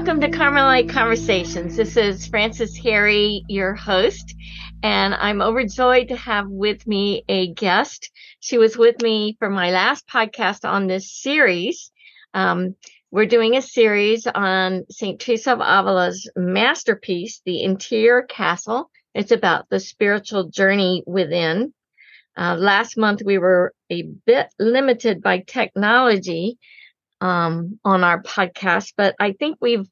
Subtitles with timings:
[0.00, 1.76] welcome to Carmelite Conversations.
[1.76, 4.34] This is Frances Harry, your host,
[4.82, 8.10] and I'm overjoyed to have with me a guest.
[8.40, 11.92] She was with me for my last podcast on this series.
[12.32, 12.76] Um,
[13.10, 15.20] we're doing a series on St.
[15.20, 18.90] Teresa of Avila's masterpiece, The Interior Castle.
[19.14, 21.74] It's about the spiritual journey within.
[22.38, 26.56] Uh, last month, we were a bit limited by technology
[27.20, 29.88] um, on our podcast, but I think we've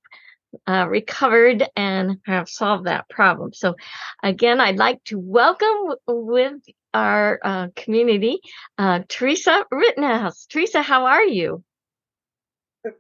[0.67, 3.53] uh, recovered and have solved that problem.
[3.53, 3.77] So,
[4.23, 6.61] again, I'd like to welcome with
[6.95, 8.41] our uh, community
[8.79, 10.47] uh, Teresa Rittenhouse.
[10.47, 11.63] Teresa, how are you?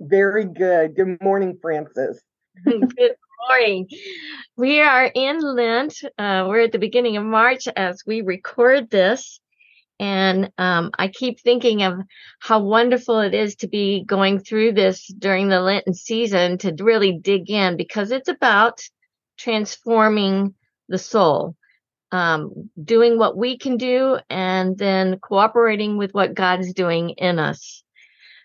[0.00, 0.94] Very good.
[0.96, 2.20] Good morning, Francis.
[2.64, 3.14] good
[3.48, 3.88] morning.
[4.56, 6.02] We are in Lent.
[6.18, 9.40] Uh, we're at the beginning of March as we record this.
[10.00, 11.98] And um, I keep thinking of
[12.38, 17.18] how wonderful it is to be going through this during the Lenten season to really
[17.18, 18.80] dig in because it's about
[19.38, 20.54] transforming
[20.88, 21.56] the soul,
[22.12, 27.82] um, doing what we can do, and then cooperating with what God's doing in us.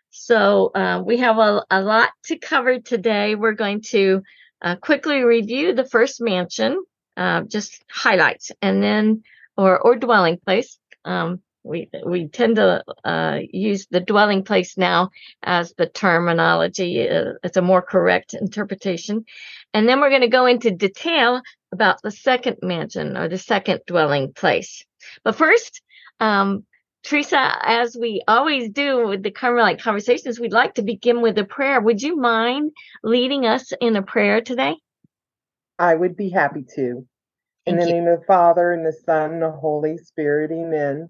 [0.09, 3.35] So uh, we have a, a, lot to cover today.
[3.35, 4.21] We're going to
[4.61, 6.83] uh, quickly review the first mansion,
[7.17, 9.23] uh, just highlights, and then
[9.57, 15.09] or or dwelling place um, we we tend to uh, use the dwelling place now
[15.41, 17.07] as the terminology.
[17.07, 19.25] Uh, it's a more correct interpretation.
[19.73, 23.81] And then we're going to go into detail about the second mansion or the second
[23.87, 24.85] dwelling place.
[25.23, 25.81] But first,
[26.19, 26.65] um,
[27.03, 31.43] Teresa, as we always do with the Carmelite conversations, we'd like to begin with a
[31.43, 31.81] prayer.
[31.81, 32.71] Would you mind
[33.03, 34.75] leading us in a prayer today?
[35.79, 37.05] I would be happy to.
[37.65, 41.09] In the name of the Father and the Son and the Holy Spirit, amen.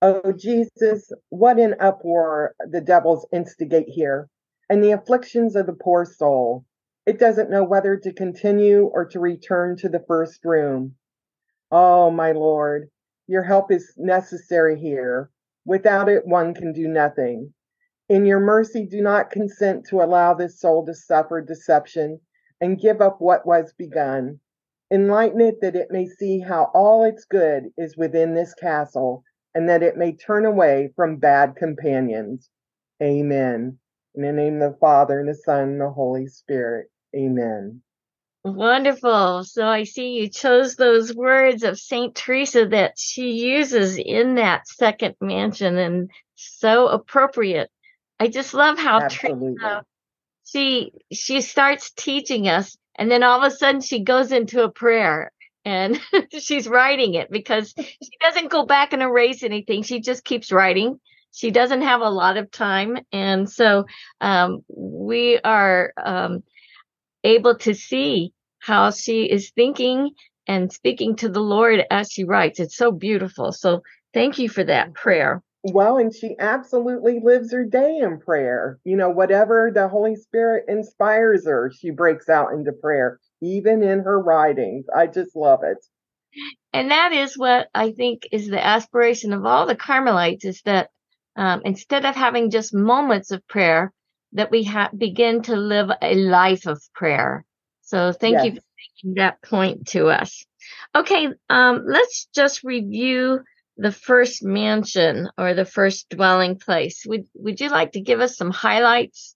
[0.00, 4.30] Oh, Jesus, what an uproar the devils instigate here,
[4.70, 6.64] and the afflictions of the poor soul.
[7.04, 10.94] It doesn't know whether to continue or to return to the first room.
[11.70, 12.88] Oh, my Lord,
[13.26, 15.30] your help is necessary here.
[15.66, 17.52] Without it, one can do nothing.
[18.08, 22.20] In your mercy, do not consent to allow this soul to suffer deception
[22.60, 24.40] and give up what was begun.
[24.92, 29.66] Enlighten it that it may see how all its good is within this castle, and
[29.68, 32.50] that it may turn away from bad companions.
[33.02, 33.78] Amen.
[34.14, 36.88] In the name of the Father, and the Son, and the Holy Spirit.
[37.16, 37.80] Amen.
[38.44, 39.44] Wonderful.
[39.44, 44.68] So I see you chose those words of Saint Teresa that she uses in that
[44.68, 47.70] second mansion and so appropriate.
[48.20, 49.54] I just love how Absolutely.
[49.54, 49.86] Teresa
[50.44, 54.70] she she starts teaching us and then all of a sudden she goes into a
[54.70, 55.32] prayer
[55.64, 56.00] and
[56.38, 59.82] she's writing it because she doesn't go back and erase anything.
[59.82, 61.00] She just keeps writing.
[61.32, 62.98] She doesn't have a lot of time.
[63.10, 63.86] And so
[64.20, 66.42] um, we are um,
[67.24, 70.10] able to see how she is thinking
[70.46, 72.60] and speaking to the Lord as she writes.
[72.60, 73.52] It's so beautiful.
[73.52, 73.82] So
[74.12, 75.42] thank you for that prayer.
[75.64, 78.80] Well, and she absolutely lives her day in prayer.
[78.84, 84.00] You know, whatever the Holy Spirit inspires her, she breaks out into prayer, even in
[84.00, 84.86] her writings.
[84.94, 85.78] I just love it.
[86.72, 90.90] And that is what I think is the aspiration of all the Carmelites is that
[91.36, 93.92] um, instead of having just moments of prayer,
[94.32, 97.44] that we ha- begin to live a life of prayer.
[97.82, 98.44] So thank yes.
[98.46, 98.62] you for
[99.04, 100.44] making that point to us.
[100.94, 103.40] Okay, um, let's just review
[103.82, 107.04] the first mansion or the first dwelling place.
[107.04, 109.34] Would would you like to give us some highlights?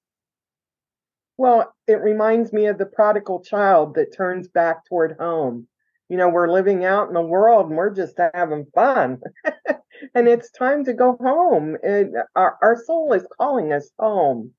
[1.37, 5.67] Well, it reminds me of the prodigal child that turns back toward home.
[6.09, 9.21] You know, we're living out in the world and we're just having fun.
[10.15, 11.77] and it's time to go home.
[11.83, 14.53] And our, our soul is calling us home.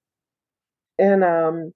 [0.99, 1.73] And um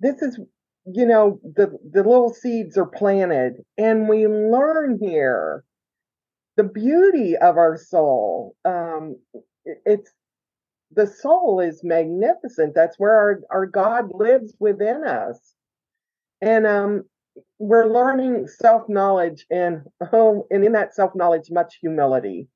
[0.00, 0.38] this is
[0.84, 5.64] you know, the the little seeds are planted and we learn here
[6.56, 8.56] the beauty of our soul.
[8.64, 9.16] Um,
[9.64, 10.10] it's
[10.94, 12.74] the soul is magnificent.
[12.74, 15.54] That's where our, our God lives within us.
[16.40, 17.04] And um,
[17.58, 22.48] we're learning self knowledge and oh, and in that self knowledge, much humility.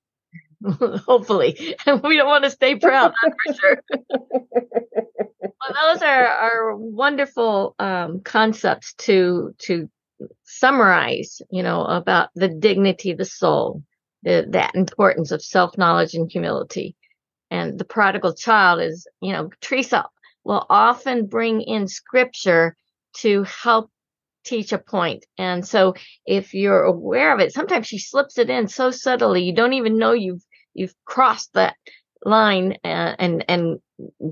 [1.06, 3.82] Hopefully, we don't want to stay proud, that's for sure.
[4.10, 9.88] well, those are are wonderful um, concepts to to
[10.44, 11.40] summarize.
[11.50, 13.82] You know about the dignity of the soul
[14.22, 16.96] the, that importance of self knowledge and humility.
[17.50, 20.06] And the prodigal child is, you know, Teresa
[20.44, 22.76] will often bring in scripture
[23.18, 23.90] to help
[24.44, 25.26] teach a point.
[25.36, 25.94] And so
[26.26, 29.98] if you're aware of it, sometimes she slips it in so subtly you don't even
[29.98, 30.42] know you've
[30.74, 31.74] you've crossed that
[32.24, 33.78] line uh, and and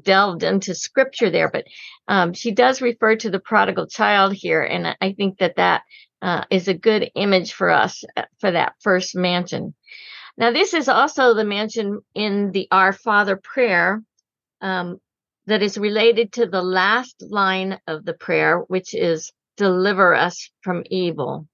[0.02, 1.64] delved into scripture there, but
[2.08, 5.82] um, she does refer to the prodigal child here, and I think that that
[6.22, 9.74] uh, is a good image for us uh, for that first mansion.
[10.38, 14.02] Now, this is also the mansion in the Our Father prayer
[14.60, 14.98] um,
[15.46, 20.84] that is related to the last line of the prayer, which is deliver us from
[20.90, 21.48] evil.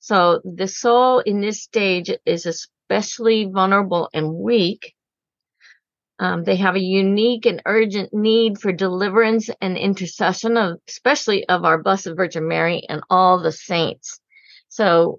[0.00, 4.94] So the soul in this stage is especially vulnerable and weak.
[6.20, 11.64] Um, they have a unique and urgent need for deliverance and intercession of, especially of
[11.64, 14.20] our Blessed Virgin Mary and all the saints.
[14.68, 15.18] So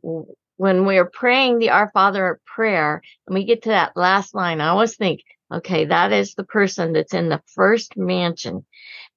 [0.58, 4.68] when we're praying the Our Father prayer and we get to that last line, I
[4.68, 5.22] always think,
[5.54, 8.66] okay, that is the person that's in the first mansion.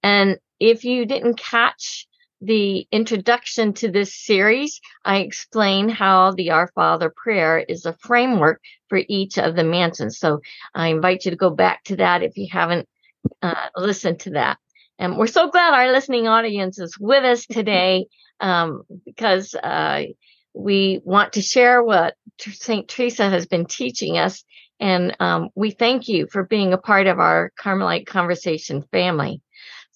[0.05, 2.07] And if you didn't catch
[2.43, 8.61] the introduction to this series, I explain how the Our Father prayer is a framework
[8.89, 10.19] for each of the mansions.
[10.19, 10.41] So
[10.75, 12.89] I invite you to go back to that if you haven't
[13.43, 14.59] uh, listened to that.
[14.99, 18.07] And we're so glad our listening audience is with us today
[18.41, 20.03] um, because uh,
[20.53, 22.89] we want to share what St.
[22.89, 24.45] Teresa has been teaching us.
[24.81, 29.41] And um, we thank you for being a part of our Carmelite Conversation family.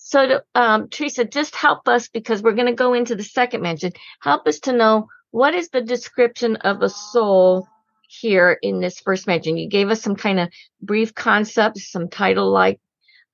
[0.08, 3.60] So, to, um, Teresa, just help us because we're going to go into the second
[3.60, 3.90] mansion.
[4.20, 7.66] Help us to know what is the description of a soul
[8.06, 9.56] here in this first mansion.
[9.56, 10.48] You gave us some kind of
[10.80, 12.78] brief concepts, some title like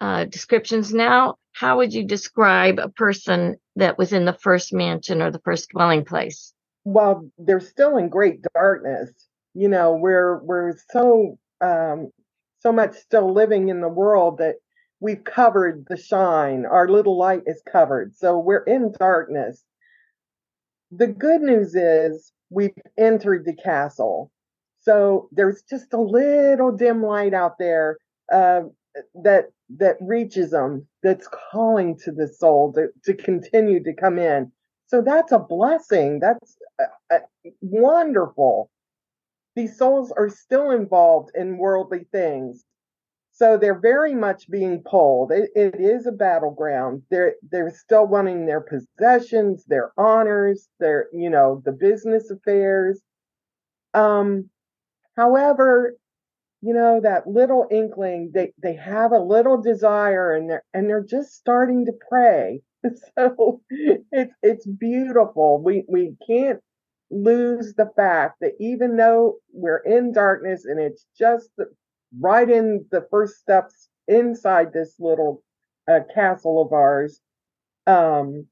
[0.01, 0.95] uh, descriptions.
[0.95, 5.43] Now, how would you describe a person that was in the first mansion or the
[5.45, 6.55] first dwelling place?
[6.87, 9.11] Well, they're still in great darkness.
[9.53, 12.13] You know, we're we're so um,
[12.61, 14.55] so much still living in the world that
[15.03, 16.65] we've covered the shine.
[16.65, 18.15] Our little light is covered.
[18.15, 19.65] So we're in darkness.
[20.93, 24.31] The good news is we've entered the castle.
[24.81, 27.99] So there's just a little dim light out there
[28.33, 28.63] uh,
[29.23, 34.53] that that reaches them, that's calling to the soul to, to continue to come in.
[34.87, 36.21] So that's a blessing.
[36.21, 38.71] That's uh, uh, wonderful.
[39.57, 42.65] These souls are still involved in worldly things,
[43.43, 45.33] so they're very much being pulled.
[45.33, 47.03] It, it is a battleground.
[47.11, 53.01] They're they're still wanting their possessions, their honors, their you know the business affairs.
[53.95, 54.49] Um,
[55.17, 55.97] however,
[56.61, 61.05] you know that little inkling they they have a little desire and they're and they're
[61.05, 62.61] just starting to pray.
[63.17, 65.61] So it's it's beautiful.
[65.61, 66.61] We we can't
[67.11, 71.67] lose the fact that even though we're in darkness and it's just the,
[72.19, 75.43] right in the first steps inside this little
[75.89, 77.21] uh, castle of ours.
[77.87, 78.47] Um,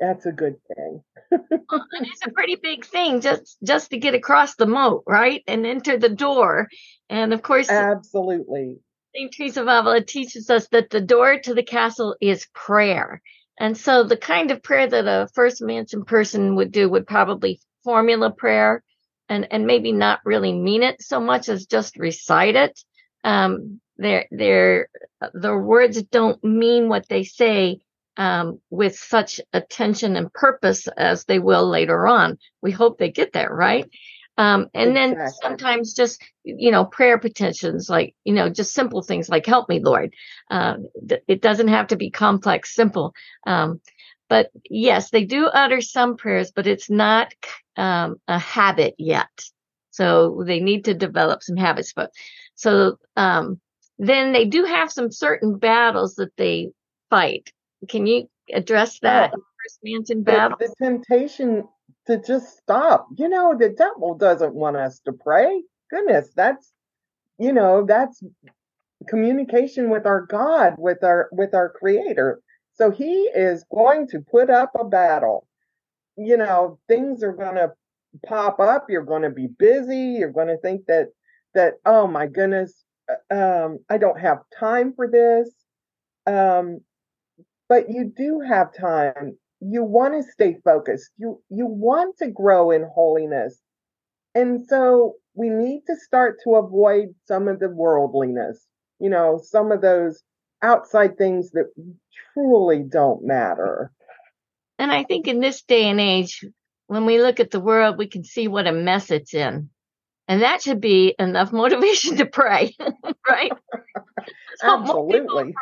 [0.00, 1.02] that's a good thing.
[1.30, 5.66] well, it's a pretty big thing just just to get across the moat, right, and
[5.66, 6.68] enter the door.
[7.10, 8.78] And of course, absolutely.
[9.14, 13.20] Saint Teresa of Avila teaches us that the door to the castle is prayer.
[13.58, 17.60] And so the kind of prayer that a first mansion person would do would probably
[17.82, 18.84] formula prayer
[19.28, 22.82] and and maybe not really mean it so much as just recite it
[23.24, 24.88] um their their
[25.34, 27.80] the words don't mean what they say
[28.18, 32.38] um, with such attention and purpose as they will later on.
[32.60, 33.88] We hope they get there, right?
[34.36, 35.16] Um, and exactly.
[35.16, 39.68] then sometimes just, you know, prayer petitions, like, you know, just simple things like, help
[39.68, 40.14] me, Lord.
[40.50, 40.74] Uh,
[41.26, 43.14] it doesn't have to be complex, simple.
[43.46, 43.80] Um,
[44.28, 47.32] but yes, they do utter some prayers, but it's not
[47.78, 49.30] um, a habit yet.
[49.90, 51.92] So they need to develop some habits.
[51.94, 52.10] But
[52.54, 53.60] so um,
[53.98, 56.70] then they do have some certain battles that they
[57.10, 57.50] fight.
[57.88, 59.30] Can you address that?
[59.32, 59.36] Yeah.
[59.64, 60.56] First mansion battle.
[60.60, 61.68] The, the temptation
[62.06, 63.08] to just stop.
[63.16, 65.62] You know, the devil doesn't want us to pray.
[65.90, 66.72] Goodness, that's
[67.38, 68.22] you know that's
[69.08, 72.40] communication with our God, with our with our Creator.
[72.74, 75.47] So he is going to put up a battle.
[76.18, 77.72] You know, things are going to
[78.26, 78.86] pop up.
[78.88, 80.16] You're going to be busy.
[80.18, 81.08] You're going to think that
[81.54, 82.84] that oh my goodness,
[83.30, 83.34] uh,
[83.66, 85.50] um, I don't have time for this.
[86.26, 86.80] Um,
[87.68, 89.38] but you do have time.
[89.60, 91.10] You want to stay focused.
[91.18, 93.60] You you want to grow in holiness.
[94.34, 98.66] And so we need to start to avoid some of the worldliness,
[99.00, 100.22] you know, some of those
[100.62, 101.66] outside things that
[102.34, 103.92] truly don't matter.
[104.78, 106.44] And I think in this day and age,
[106.86, 109.70] when we look at the world, we can see what a mess it's in.
[110.28, 112.76] And that should be enough motivation to pray,
[113.28, 113.52] right?
[114.62, 115.54] Absolutely.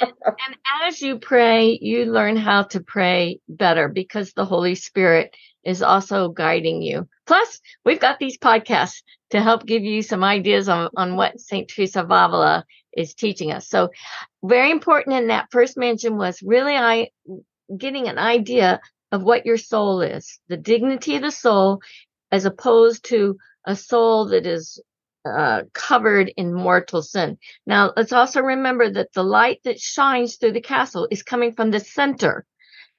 [0.00, 5.82] and as you pray, you learn how to pray better because the Holy Spirit is
[5.82, 7.08] also guiding you.
[7.26, 11.68] Plus, we've got these podcasts to help give you some ideas on, on what St.
[11.68, 12.64] Teresa of Avila
[12.98, 13.68] is teaching us.
[13.68, 13.90] So,
[14.42, 17.10] very important in that first mansion was really I
[17.76, 18.80] getting an idea
[19.12, 21.80] of what your soul is, the dignity of the soul,
[22.30, 24.80] as opposed to a soul that is
[25.24, 27.38] uh, covered in mortal sin.
[27.66, 31.70] Now, let's also remember that the light that shines through the castle is coming from
[31.70, 32.44] the center.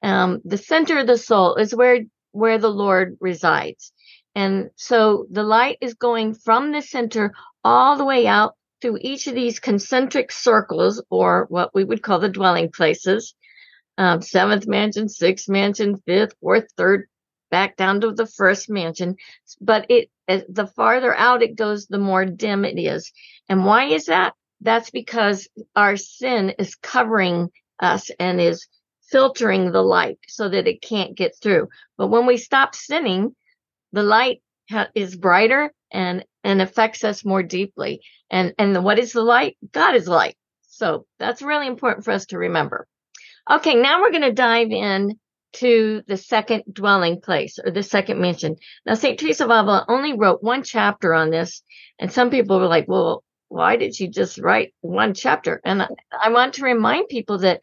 [0.02, 2.00] Um, the center of the soul is where
[2.32, 3.92] where the Lord resides,
[4.34, 7.32] and so the light is going from the center
[7.64, 12.18] all the way out through each of these concentric circles, or what we would call
[12.18, 13.34] the dwelling places.
[13.98, 17.08] Um, seventh mansion, sixth mansion, fifth, fourth, third,
[17.50, 19.16] back down to the first mansion.
[19.60, 23.12] But it the farther out it goes, the more dim it is.
[23.48, 24.34] And why is that?
[24.60, 28.66] That's because our sin is covering us and is
[29.10, 31.68] filtering the light so that it can't get through.
[31.98, 33.34] But when we stop sinning,
[33.92, 38.00] the light ha- is brighter and and affects us more deeply.
[38.30, 39.56] And and what is the light?
[39.72, 40.36] God is light.
[40.62, 42.86] So that's really important for us to remember.
[43.50, 45.18] Okay, now we're going to dive in
[45.52, 48.56] to the second dwelling place or the second mansion.
[48.86, 49.18] Now, St.
[49.18, 51.62] Teresa of Avila only wrote one chapter on this,
[51.98, 55.60] and some people were like, well, why did she just write one chapter?
[55.64, 55.88] And I,
[56.22, 57.60] I want to remind people that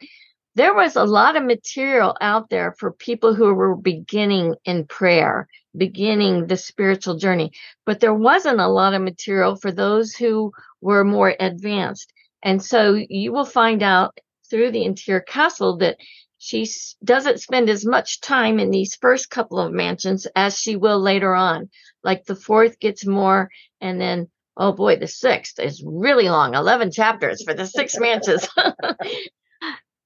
[0.58, 5.46] there was a lot of material out there for people who were beginning in prayer,
[5.76, 7.52] beginning the spiritual journey,
[7.86, 10.50] but there wasn't a lot of material for those who
[10.80, 12.12] were more advanced.
[12.42, 14.18] And so you will find out
[14.50, 15.96] through the interior castle that
[16.38, 16.68] she
[17.04, 21.36] doesn't spend as much time in these first couple of mansions as she will later
[21.36, 21.70] on.
[22.02, 23.48] Like the fourth gets more,
[23.80, 28.48] and then, oh boy, the sixth is really long 11 chapters for the six mansions.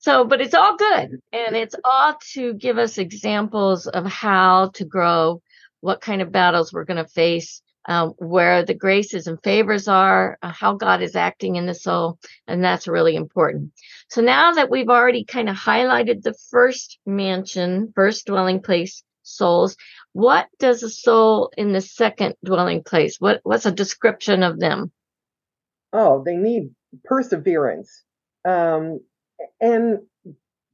[0.03, 1.21] so, but it's all good.
[1.33, 5.41] And it's all to give us examples of how to grow,
[5.81, 10.39] what kind of battles we're going to face, um, where the graces and favors are,
[10.43, 12.19] uh, how God is acting in the soul,
[12.49, 13.73] and that's really important.
[14.09, 19.77] So now that we've already kind of highlighted the first mansion, first dwelling place souls,
[20.15, 23.21] what does a soul in the second dwelling place?
[23.21, 24.91] What what's a description of them?
[25.93, 28.03] Oh, they need perseverance,
[28.45, 29.01] um,
[29.61, 30.01] and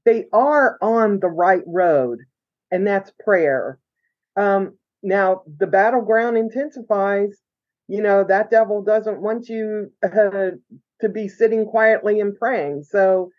[0.04, 2.20] they are on the right road,
[2.70, 3.78] and that's prayer.
[4.36, 7.40] Um, now the battleground intensifies.
[7.90, 10.50] You know, that devil doesn't want you uh,
[11.00, 12.84] to be sitting quietly and praying.
[12.84, 13.30] So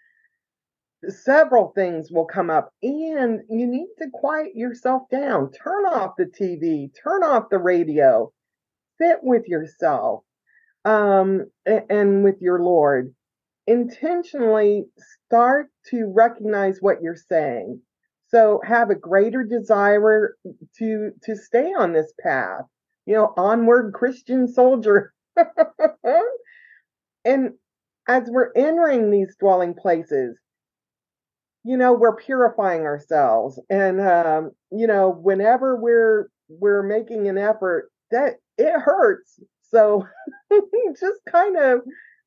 [1.08, 5.52] several things will come up and you need to quiet yourself down.
[5.52, 8.32] Turn off the TV, turn off the radio,
[9.00, 10.24] sit with yourself
[10.84, 13.14] um, and with your Lord.
[13.70, 14.86] Intentionally
[15.28, 17.82] start to recognize what you're saying.
[18.28, 20.36] So have a greater desire
[20.80, 22.66] to to stay on this path
[23.10, 25.14] you know onward christian soldier.
[27.26, 27.54] And
[28.08, 30.38] as we're entering these dwelling places
[31.64, 33.60] you know we're purifying ourselves.
[33.70, 39.40] And um, you know whenever we're we're making an effort that it hurts.
[39.70, 40.08] So
[41.00, 41.82] just kind of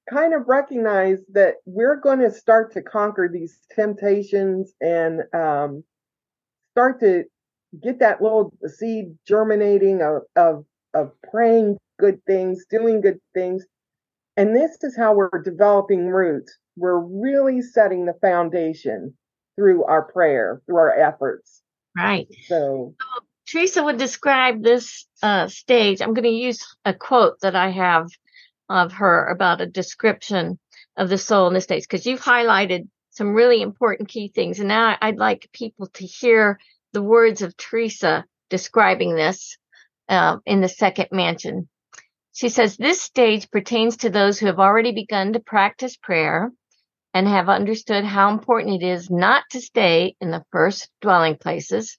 [0.08, 5.84] kind of recognize that we're going to start to conquer these temptations and um,
[6.72, 7.24] start to
[7.82, 13.64] get that little seed germinating of, of, of praying good things, doing good things.
[14.36, 16.56] And this is how we're developing roots.
[16.76, 19.14] We're really setting the foundation
[19.56, 21.62] through our prayer, through our efforts.
[21.96, 22.26] Right.
[22.46, 26.00] So, so Teresa would describe this uh, stage.
[26.00, 28.08] I'm going to use a quote that I have
[28.68, 30.58] of her about a description
[30.96, 34.58] of the soul in the stage because you've highlighted some really important key things.
[34.58, 36.58] And now I'd like people to hear
[36.92, 39.56] the words of Teresa describing this
[40.08, 41.68] uh, in the second mansion.
[42.32, 46.50] She says, This stage pertains to those who have already begun to practice prayer
[47.14, 51.98] and have understood how important it is not to stay in the first dwelling places,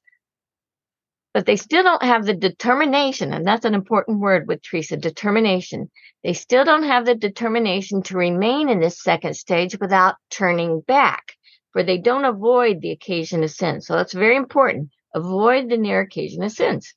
[1.34, 5.90] but they still don't have the determination, and that's an important word with Teresa determination.
[6.24, 11.34] They still don't have the determination to remain in this second stage without turning back,
[11.72, 13.82] for they don't avoid the occasion of sin.
[13.82, 14.90] So that's very important.
[15.16, 16.94] Avoid the near occasion of sins.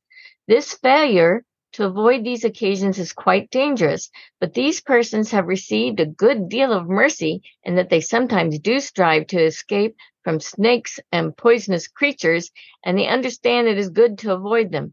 [0.46, 6.06] This failure to avoid these occasions is quite dangerous, but these persons have received a
[6.06, 9.96] good deal of mercy in that they sometimes do strive to escape
[10.26, 12.50] from snakes and poisonous creatures,
[12.84, 14.92] and they understand it is good to avoid them.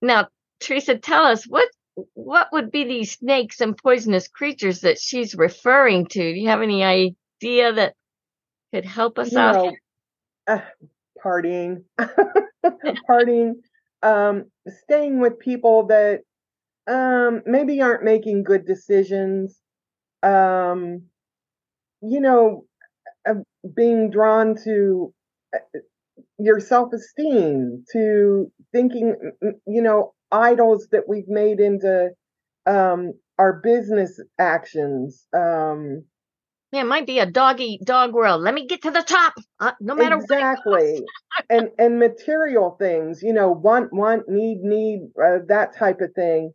[0.00, 0.28] Now,
[0.60, 1.68] Teresa, tell us what
[2.14, 6.32] what would be these snakes and poisonous creatures that she's referring to?
[6.32, 7.92] Do you have any idea that
[8.72, 9.56] could help us you out?
[9.56, 9.76] know,
[10.46, 10.60] uh,
[11.22, 11.84] partying,
[13.10, 13.56] partying,
[14.02, 14.46] um,
[14.84, 16.22] staying with people that
[16.86, 19.60] um, maybe aren't making good decisions.
[20.22, 21.02] Um,
[22.00, 22.64] you know,
[23.28, 23.34] uh,
[23.74, 25.12] being drawn to
[25.54, 25.78] uh,
[26.38, 29.14] your self esteem, to thinking,
[29.66, 32.10] you know, idols that we've made into
[32.66, 35.26] um, our business actions.
[35.34, 36.04] Um,
[36.72, 38.42] yeah, it might be a dog eat dog world.
[38.42, 41.02] Let me get to the top, uh, no matter exactly.
[41.48, 46.52] and and material things, you know, want want need need uh, that type of thing,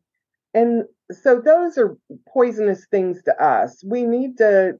[0.53, 1.97] and so those are
[2.31, 3.83] poisonous things to us.
[3.85, 4.79] We need to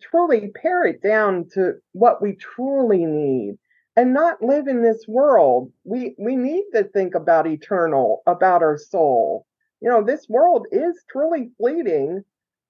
[0.00, 3.58] truly pare it down to what we truly need
[3.96, 5.72] and not live in this world.
[5.84, 9.46] We we need to think about eternal, about our soul.
[9.80, 12.24] You know, this world is truly fleeting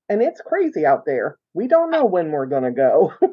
[0.08, 1.38] and it's crazy out there.
[1.54, 3.12] We don't know when we're going to go.
[3.20, 3.28] so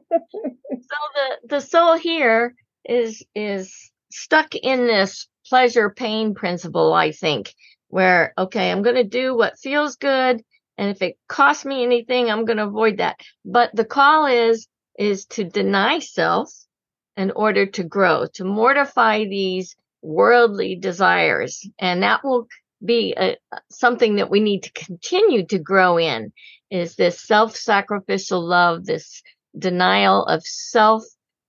[0.00, 7.54] the the soul here is is stuck in this pleasure pain principle, I think,
[7.88, 10.42] where okay, I'm going to do what feels good
[10.78, 13.20] and if it costs me anything, I'm going to avoid that.
[13.44, 14.68] But the call is
[14.98, 16.52] is to deny self
[17.16, 22.46] in order to grow, to mortify these worldly desires, and that will
[22.84, 23.36] be a,
[23.70, 26.32] something that we need to continue to grow in
[26.70, 29.22] is this self-sacrificial love, this
[29.58, 31.02] denial of self,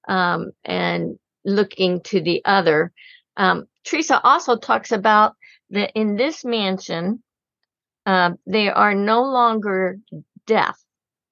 [0.08, 2.92] um, and looking to the other.
[3.38, 5.36] Um, Teresa also talks about
[5.70, 7.22] that in this mansion,
[8.10, 10.00] uh, they are no longer
[10.48, 10.76] deaf.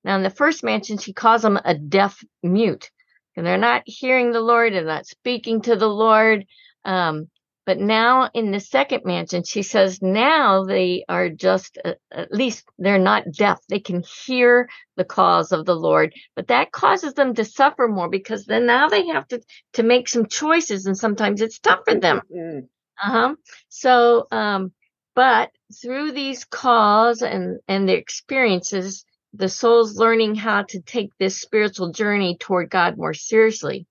[0.03, 2.91] Now, in the first mansion, she calls them a deaf mute,
[3.35, 6.45] and they're not hearing the Lord and not speaking to the Lord.
[6.85, 7.29] Um,
[7.65, 12.63] but now in the second mansion, she says now they are just, uh, at least
[12.77, 13.59] they're not deaf.
[13.67, 18.07] They can hear the calls of the Lord, but that causes them to suffer more
[18.07, 19.41] because then now they have to,
[19.73, 22.21] to make some choices and sometimes it's tough for them.
[22.31, 22.59] Mm-hmm.
[23.03, 23.35] Uh-huh.
[23.69, 24.71] So, um,
[25.17, 29.03] but through these calls and, and the experiences,
[29.33, 33.87] the soul's learning how to take this spiritual journey toward God more seriously.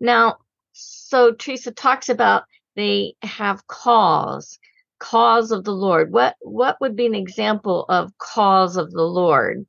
[0.00, 0.38] Now,
[0.72, 2.42] so Teresa talks about
[2.74, 4.58] they have calls,
[4.98, 6.10] calls of the Lord.
[6.10, 9.64] What what would be an example of calls of the Lord?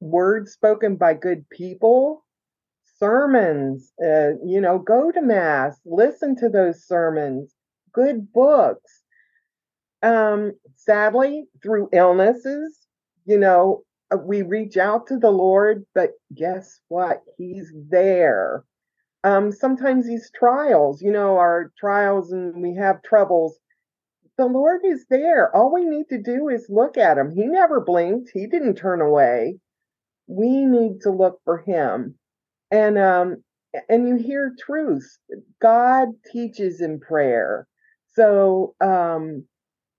[0.00, 2.24] Words spoken by good people,
[2.98, 3.92] sermons.
[4.04, 7.54] Uh, you know, go to mass, listen to those sermons.
[7.92, 9.04] Good books.
[10.02, 12.78] Um, sadly, through illnesses,
[13.26, 13.82] you know,
[14.12, 17.22] uh, we reach out to the Lord, but guess what?
[17.36, 18.64] He's there
[19.24, 23.58] um, sometimes these trials, you know, our trials and we have troubles.
[24.36, 25.54] The Lord is there.
[25.54, 27.30] All we need to do is look at him.
[27.30, 28.30] He never blinked.
[28.32, 29.58] He didn't turn away.
[30.28, 32.16] We need to look for him.
[32.70, 33.42] And um
[33.88, 35.18] and you hear truths.
[35.60, 37.66] God teaches in prayer.
[38.14, 39.44] So um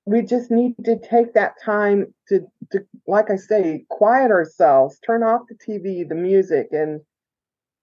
[0.10, 2.42] we just need to take that time to
[2.72, 7.02] to like I say, quiet ourselves, turn off the TV, the music and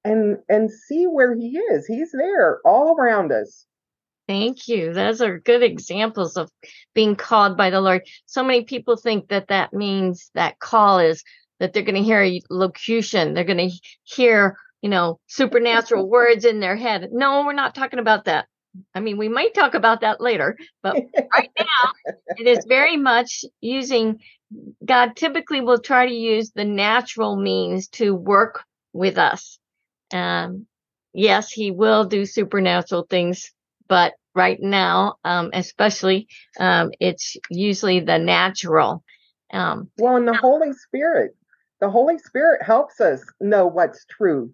[0.05, 1.87] and and see where he is.
[1.87, 3.65] He's there all around us.
[4.27, 4.93] Thank you.
[4.93, 6.51] Those are good examples of
[6.95, 8.03] being called by the Lord.
[8.27, 11.23] So many people think that that means that call is
[11.61, 13.35] that they're going to hear a locution.
[13.35, 17.11] They're going to hear, you know, supernatural words in their head.
[17.13, 18.47] No, we're not talking about that.
[18.95, 20.97] I mean, we might talk about that later, but
[21.33, 21.93] right now
[22.37, 24.21] it is very much using
[24.85, 28.63] God typically will try to use the natural means to work
[28.93, 29.59] with us.
[30.13, 30.67] Um,
[31.13, 33.53] yes, he will do supernatural things,
[33.89, 36.29] but right now, um, especially,
[36.61, 39.03] um, it's usually the natural.
[39.53, 41.35] Um, well, and the Holy Spirit,
[41.81, 44.53] the Holy Spirit helps us know what's true,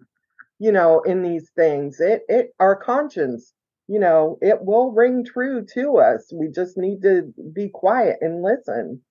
[0.59, 1.99] you know, in these things.
[1.99, 3.53] It, it, our conscience,
[3.87, 6.31] you know, it will ring true to us.
[6.33, 9.01] We just need to be quiet and listen.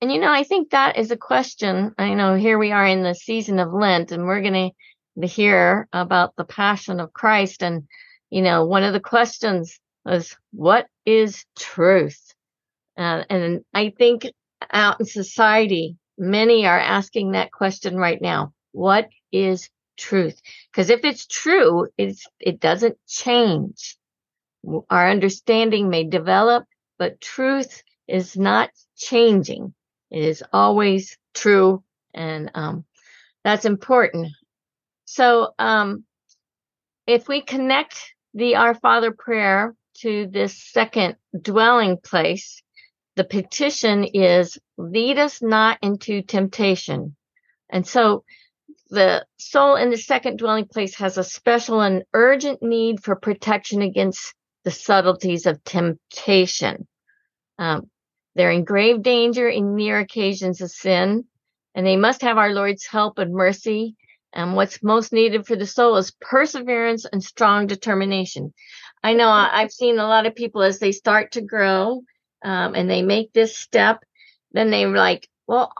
[0.00, 1.94] And you know, I think that is a question.
[1.98, 4.72] I know here we are in the season of Lent, and we're going
[5.20, 7.62] to hear about the passion of Christ.
[7.62, 7.84] And,
[8.30, 12.20] you know, one of the questions was, what is truth?
[12.98, 14.26] Uh, and I think
[14.72, 18.52] out in society, many are asking that question right now.
[18.72, 20.40] What is truth?
[20.70, 23.96] Because if it's true, it's, it doesn't change.
[24.90, 26.64] Our understanding may develop,
[26.98, 29.74] but truth is not changing.
[30.10, 31.82] It is always true.
[32.14, 32.84] And, um,
[33.42, 34.28] that's important.
[35.04, 36.04] So, um,
[37.06, 42.62] if we connect the Our Father prayer to this second dwelling place,
[43.16, 47.16] the petition is lead us not into temptation.
[47.70, 48.24] And so
[48.90, 53.82] the soul in the second dwelling place has a special and urgent need for protection
[53.82, 56.86] against the subtleties of temptation.
[57.58, 57.90] Um,
[58.34, 61.24] they're in grave danger in near occasions of sin,
[61.74, 63.96] and they must have our Lord's help and mercy.
[64.32, 68.52] And what's most needed for the soul is perseverance and strong determination.
[69.04, 72.02] I know I've seen a lot of people as they start to grow
[72.44, 74.00] um, and they make this step,
[74.52, 75.72] then they're like, well,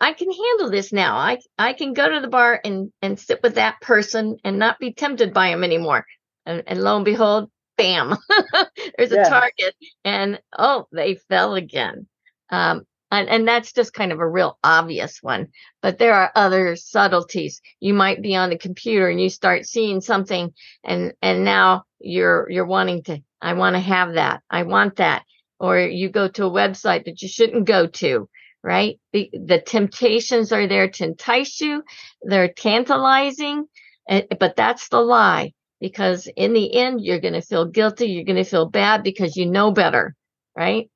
[0.00, 1.16] I can handle this now.
[1.16, 4.78] I I can go to the bar and and sit with that person and not
[4.78, 6.06] be tempted by him anymore.
[6.46, 8.16] And, and lo and behold, bam,
[8.98, 12.06] there's a target, and oh, they fell again.
[12.50, 15.48] Um, and, and that's just kind of a real obvious one.
[15.82, 17.60] But there are other subtleties.
[17.78, 22.50] You might be on the computer and you start seeing something, and and now you're
[22.50, 23.22] you're wanting to.
[23.40, 24.42] I want to have that.
[24.50, 25.24] I want that.
[25.60, 28.28] Or you go to a website that you shouldn't go to
[28.64, 28.98] right?
[29.12, 31.84] The, the temptations are there to entice you.
[32.22, 33.66] They're tantalizing,
[34.08, 35.52] eh, but that's the lie
[35.84, 38.06] because in the end, you're going to feel guilty.
[38.06, 40.14] You're going to feel bad because you know better,
[40.56, 40.90] right?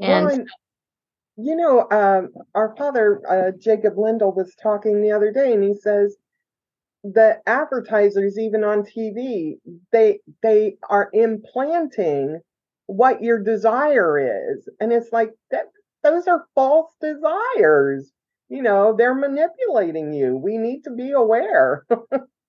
[0.00, 0.48] And, well, and
[1.36, 5.74] you know, um, our father, uh, Jacob Lindell, was talking the other day and he
[5.74, 6.16] says,
[7.02, 9.54] the advertisers even on TV
[9.90, 12.38] they they are implanting
[12.84, 14.18] what your desire
[14.52, 15.64] is and it's like that
[16.02, 18.12] those are false desires.
[18.48, 20.36] You know, they're manipulating you.
[20.36, 21.86] We need to be aware.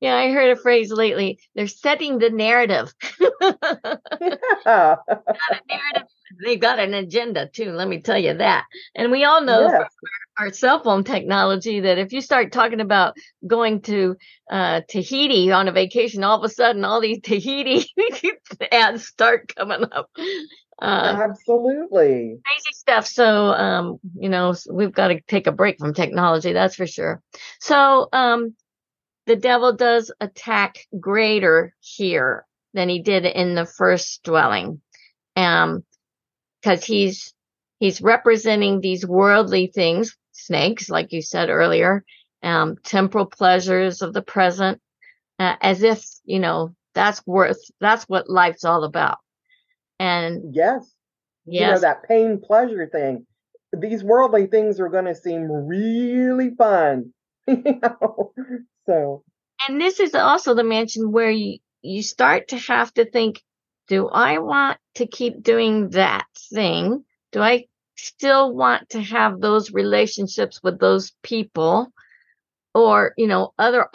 [0.00, 1.40] yeah, I heard a phrase lately.
[1.54, 2.92] They're setting the narrative.
[3.40, 4.96] yeah.
[5.06, 6.08] narrative.
[6.44, 8.66] They've got an agenda too, let me tell you that.
[8.94, 9.90] And we all know yes.
[10.38, 13.14] our cell phone technology that if you start talking about
[13.46, 14.16] going to
[14.50, 17.86] uh, Tahiti on a vacation, all of a sudden all these Tahiti
[18.72, 20.10] ads start coming up.
[20.80, 22.38] Uh, Absolutely.
[22.44, 23.06] Crazy stuff.
[23.06, 27.20] So, um, you know, we've got to take a break from technology, that's for sure.
[27.58, 28.54] So, um,
[29.28, 34.80] the devil does attack greater here than he did in the first dwelling.
[35.36, 35.84] Um,
[36.64, 37.34] cause he's,
[37.78, 42.04] he's representing these worldly things, snakes, like you said earlier,
[42.42, 44.80] um, temporal pleasures of the present,
[45.38, 49.18] uh, as if, you know, that's worth, that's what life's all about.
[50.00, 50.90] And yes,
[51.44, 51.60] yes.
[51.60, 53.26] you know, that pain pleasure thing.
[53.78, 57.12] These worldly things are going to seem really fun.
[57.46, 58.32] you know?
[58.88, 59.22] So,
[59.68, 63.42] and this is also the mansion where you, you start to have to think,
[63.86, 67.04] do I want to keep doing that thing?
[67.32, 71.92] Do I still want to have those relationships with those people?
[72.74, 73.88] Or, you know, other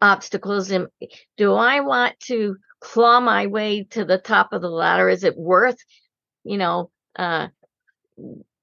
[0.00, 0.70] obstacles.
[0.70, 0.88] And
[1.36, 5.08] do I want to claw my way to the top of the ladder?
[5.08, 5.78] Is it worth,
[6.44, 7.48] you know, uh,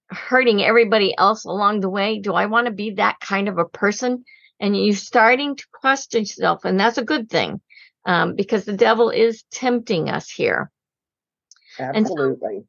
[0.09, 2.19] hurting everybody else along the way?
[2.19, 4.23] Do I want to be that kind of a person?
[4.59, 7.61] And you're starting to question yourself, and that's a good thing
[8.05, 10.69] um, because the devil is tempting us here.
[11.79, 12.57] Absolutely.
[12.59, 12.65] So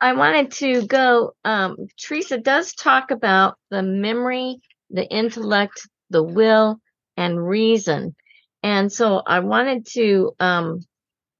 [0.00, 1.34] I wanted to go.
[1.44, 6.80] Um, Teresa does talk about the memory, the intellect, the will,
[7.16, 8.14] and reason.
[8.62, 10.80] And so I wanted to um,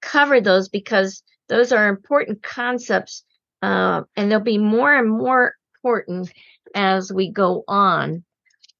[0.00, 3.24] cover those because those are important concepts
[3.62, 6.32] uh, and they'll be more and more important
[6.74, 8.24] as we go on.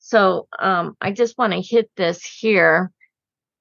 [0.03, 2.91] So um, I just want to hit this here.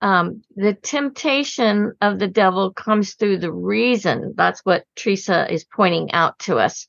[0.01, 4.34] Um, the temptation of the devil comes through the reason.
[4.36, 6.88] That's what Teresa is pointing out to us.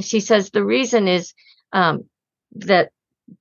[0.00, 1.32] She says the reason is
[1.72, 2.04] um,
[2.56, 2.90] that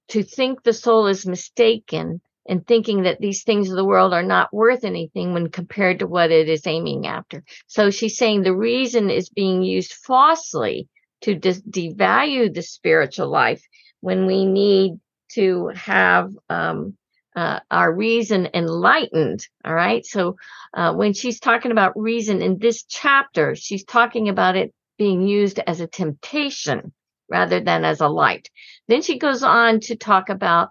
[0.10, 4.24] to think the soul is mistaken and thinking that these things of the world are
[4.24, 7.44] not worth anything when compared to what it is aiming after.
[7.68, 10.88] So she's saying the reason is being used falsely
[11.22, 13.62] to de- devalue the spiritual life
[14.00, 14.94] when we need
[15.34, 16.98] to have um,
[17.36, 19.48] uh, our reason enlightened.
[19.63, 20.06] All right.
[20.06, 20.36] So
[20.74, 25.60] uh, when she's talking about reason in this chapter, she's talking about it being used
[25.60, 26.94] as a temptation
[27.30, 28.50] rather than as a light.
[28.88, 30.70] Then she goes on to talk about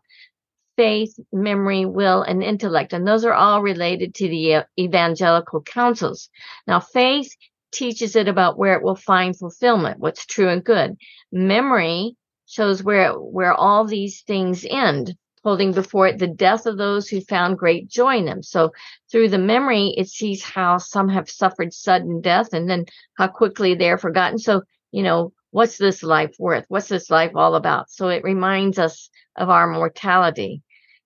[0.76, 2.92] faith, memory, will, and intellect.
[2.92, 6.28] And those are all related to the evangelical counsels.
[6.66, 7.34] Now, faith
[7.72, 10.96] teaches it about where it will find fulfillment, what's true and good.
[11.32, 12.16] Memory
[12.50, 17.20] shows where, where all these things end, holding before it the death of those who
[17.20, 18.42] found great joy in them.
[18.42, 18.72] So
[19.10, 22.86] through the memory, it sees how some have suffered sudden death and then
[23.16, 24.38] how quickly they're forgotten.
[24.38, 26.64] So, you know, what's this life worth?
[26.68, 27.90] What's this life all about?
[27.90, 30.62] So it reminds us of our mortality.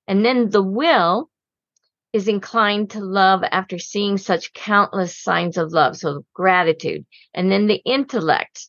[0.08, 1.30] And then the will
[2.14, 7.04] is inclined to love after seeing such countless signs of love, so gratitude.
[7.34, 8.68] And then the intellect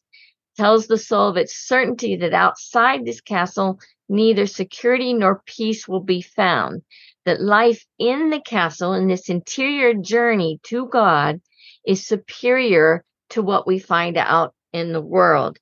[0.58, 6.04] tells the soul of its certainty that outside this castle neither security nor peace will
[6.04, 6.82] be found.
[7.26, 11.41] That life in the castle, in this interior journey to God,
[11.86, 15.58] is superior to what we find out in the world.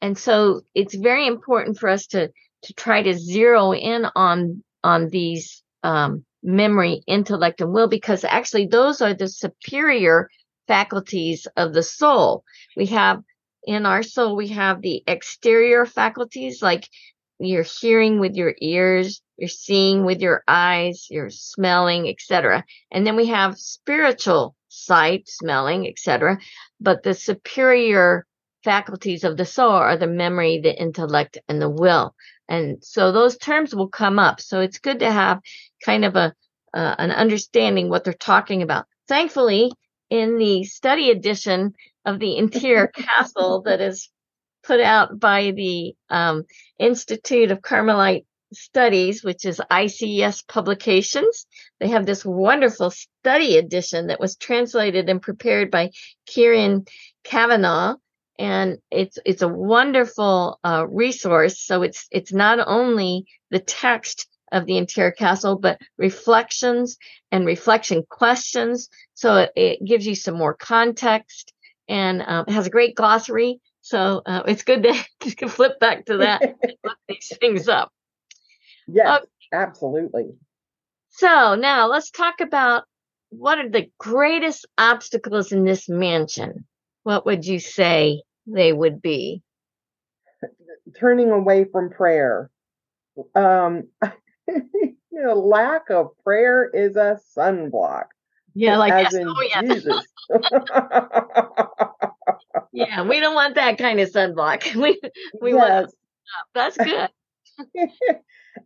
[0.00, 2.30] And so it's very important for us to
[2.62, 8.66] to try to zero in on on these um, memory, intellect, and will, because actually
[8.66, 10.28] those are the superior
[10.66, 12.44] faculties of the soul.
[12.76, 13.22] We have
[13.68, 16.88] in our soul, we have the exterior faculties like
[17.38, 22.64] you're hearing with your ears, you're seeing with your eyes, you're smelling, etc.
[22.90, 26.38] And then we have spiritual sight, smelling, etc.
[26.80, 28.24] But the superior
[28.64, 32.14] faculties of the soul are the memory, the intellect, and the will.
[32.48, 34.40] And so those terms will come up.
[34.40, 35.40] So it's good to have
[35.84, 36.32] kind of a
[36.72, 38.86] uh, an understanding what they're talking about.
[39.08, 39.72] Thankfully,
[40.08, 41.74] in the study edition
[42.08, 44.10] of the interior castle that is
[44.62, 46.44] put out by the um,
[46.78, 51.46] Institute of Carmelite Studies, which is ICS Publications.
[51.80, 55.90] They have this wonderful study edition that was translated and prepared by
[56.26, 56.86] Kieran
[57.24, 57.96] Kavanaugh
[58.38, 61.60] and it's it's a wonderful uh, resource.
[61.60, 66.96] So it's it's not only the text of the interior castle, but reflections
[67.30, 68.88] and reflection questions.
[69.14, 71.52] So it, it gives you some more context
[71.88, 73.60] and um, it has a great glossary.
[73.80, 74.94] So uh, it's good to,
[75.36, 77.90] to, flip back to that and look these things up.
[78.86, 79.26] Yes, okay.
[79.52, 80.30] absolutely.
[81.10, 82.84] So now let's talk about
[83.30, 86.66] what are the greatest obstacles in this mansion.
[87.02, 89.42] What would you say they would be?
[90.98, 92.50] Turning away from prayer.
[93.34, 93.88] Um,
[94.46, 98.06] you know, lack of prayer is a sunblock.
[98.58, 99.62] Yeah, like as in oh, yeah.
[99.62, 100.04] Jesus.
[102.72, 104.74] yeah, we don't want that kind of sunblock.
[104.74, 105.00] We
[105.40, 105.54] we yes.
[105.54, 105.94] want
[106.54, 107.08] that's good.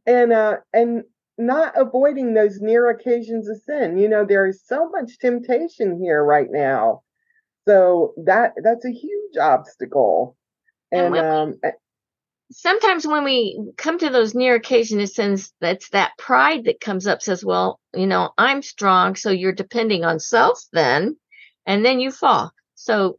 [0.07, 1.02] and uh and
[1.37, 3.98] not avoiding those near occasions of sin.
[3.98, 7.02] You know, there is so much temptation here right now.
[7.68, 10.38] So that that's a huge obstacle.
[10.90, 11.61] And, and um
[12.53, 17.45] sometimes when we come to those near occasions that's that pride that comes up says
[17.45, 21.17] well you know i'm strong so you're depending on self then
[21.67, 22.53] and then you fall.
[22.75, 23.19] So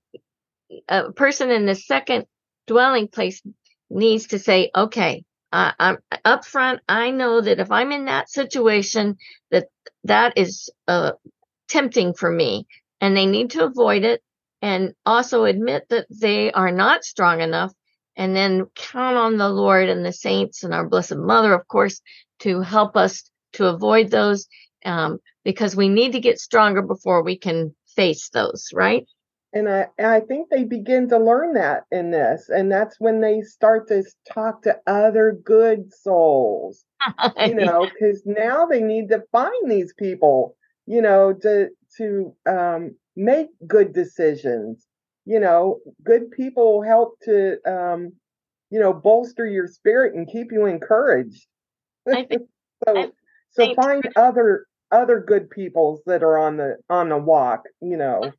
[0.87, 2.25] a person in the second
[2.67, 3.41] dwelling place
[3.89, 8.29] needs to say okay uh, i'm up front i know that if i'm in that
[8.29, 9.17] situation
[9.51, 9.67] that
[10.05, 11.11] that is uh,
[11.67, 12.65] tempting for me
[13.01, 14.23] and they need to avoid it
[14.61, 17.73] and also admit that they are not strong enough
[18.15, 22.01] and then count on the Lord and the saints and our Blessed Mother, of course,
[22.39, 24.47] to help us to avoid those
[24.85, 29.05] um, because we need to get stronger before we can face those, right?
[29.53, 32.49] And I, I think they begin to learn that in this.
[32.49, 36.83] And that's when they start to talk to other good souls,
[37.45, 40.55] you know, because now they need to find these people,
[40.87, 44.87] you know, to, to um, make good decisions.
[45.25, 48.13] You know, good people help to, um,
[48.69, 51.45] you know, bolster your spirit and keep you encouraged.
[52.07, 52.43] I Think,
[52.87, 53.11] so,
[53.51, 57.63] so find other other good peoples that are on the on the walk.
[57.81, 58.31] You know.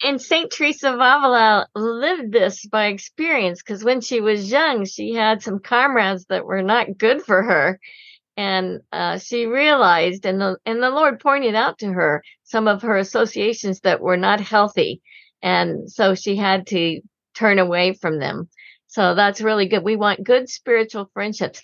[0.00, 5.12] And Saint Teresa of Avila lived this by experience because when she was young, she
[5.12, 7.80] had some comrades that were not good for her
[8.38, 12.80] and uh, she realized and the and the lord pointed out to her some of
[12.82, 15.02] her associations that were not healthy
[15.42, 17.00] and so she had to
[17.34, 18.48] turn away from them.
[18.88, 19.84] So that's really good.
[19.84, 21.62] We want good spiritual friendships.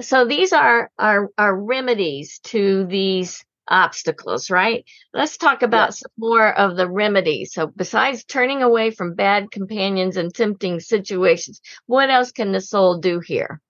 [0.00, 4.84] So these are our our remedies to these obstacles right?
[5.14, 7.52] Let's talk about some more of the remedies.
[7.54, 12.98] So besides turning away from bad companions and tempting situations what else can the soul
[12.98, 13.60] do here?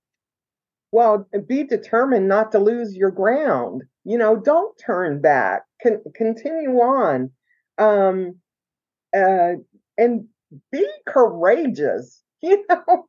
[0.92, 3.82] Well, be determined not to lose your ground.
[4.04, 5.62] You know, don't turn back.
[5.82, 7.30] Con- continue on,
[7.78, 8.38] um,
[9.16, 9.54] uh,
[9.98, 10.26] and
[10.70, 12.22] be courageous.
[12.44, 13.06] You know,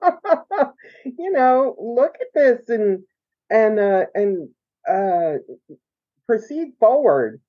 [1.06, 3.04] you know, look at this and
[3.50, 4.50] and uh, and
[4.88, 5.40] uh,
[6.28, 7.42] proceed forward.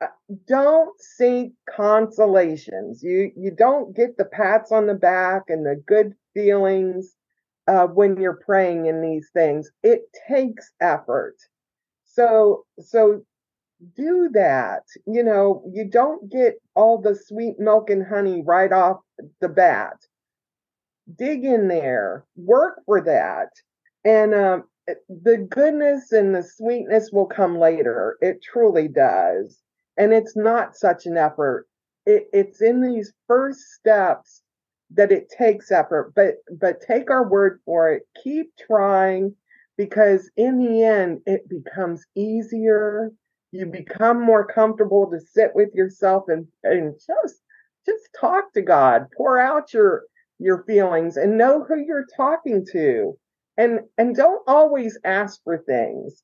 [0.00, 0.08] Uh,
[0.48, 3.02] don't seek consolations.
[3.02, 7.14] You you don't get the pats on the back and the good feelings
[7.68, 9.70] uh, when you're praying in these things.
[9.82, 11.36] It takes effort.
[12.04, 13.24] So, so
[13.96, 14.82] do that.
[15.06, 19.00] You know, you don't get all the sweet milk and honey right off
[19.40, 19.96] the bat.
[21.16, 23.48] Dig in there, work for that.
[24.04, 24.64] And um,
[25.08, 28.16] the goodness and the sweetness will come later.
[28.20, 29.60] It truly does.
[29.96, 31.66] And it's not such an effort.
[32.06, 34.42] It, it's in these first steps
[34.90, 38.02] that it takes effort, but but take our word for it.
[38.22, 39.34] Keep trying.
[39.76, 43.10] because in the end, it becomes easier.
[43.52, 47.36] You become more comfortable to sit with yourself and, and just
[47.86, 50.04] just talk to God, pour out your
[50.38, 53.16] your feelings and know who you're talking to.
[53.56, 56.22] And and don't always ask for things.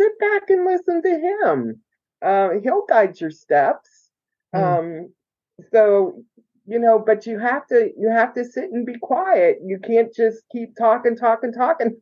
[0.00, 1.82] Sit back and listen to him.
[2.22, 4.10] Uh, he'll guide your steps.
[4.54, 4.78] Mm.
[4.78, 5.14] Um,
[5.72, 6.22] so
[6.66, 9.58] you know, but you have to you have to sit and be quiet.
[9.64, 11.96] You can't just keep talking, talking, talking.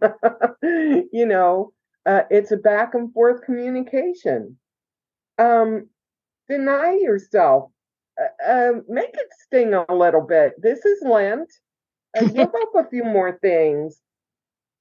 [1.12, 1.72] you know,
[2.08, 4.56] uh, it's a back and forth communication.
[5.36, 5.88] Um,
[6.48, 7.70] deny yourself.
[8.18, 10.54] Uh, uh, make it sting a little bit.
[10.60, 11.52] This is Lent.
[12.18, 14.00] Uh, give up a few more things.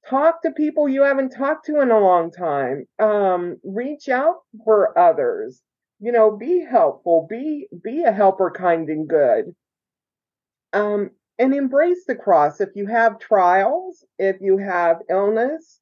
[0.08, 2.86] Talk to people you haven't talked to in a long time.
[2.98, 5.60] Um, reach out for others.
[6.00, 7.26] You know, be helpful.
[7.28, 9.54] Be be a helper, kind and good.
[10.72, 12.62] Um, and embrace the cross.
[12.62, 15.80] If you have trials, if you have illness,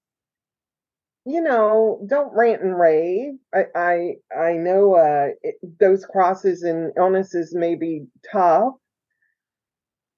[1.27, 3.35] you know, don't rant and rave.
[3.53, 8.75] I I, I know uh, it, those crosses and illnesses may be tough,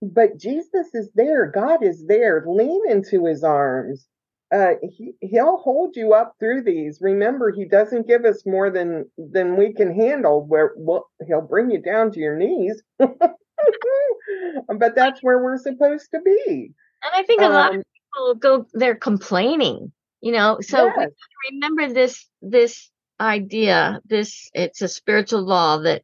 [0.02, 1.50] but Jesus is there.
[1.50, 2.44] God is there.
[2.46, 4.06] Lean into His arms.
[4.54, 6.98] Uh, he He'll hold you up through these.
[7.00, 10.44] Remember, He doesn't give us more than than we can handle.
[10.46, 12.82] Where well, He'll bring you down to your knees.
[12.98, 16.74] but that's where we're supposed to be.
[17.02, 20.58] And I think a um, lot of um, people go they're complaining, you know.
[20.60, 21.10] So yes.
[21.50, 26.02] remember this this idea, this it's a spiritual law that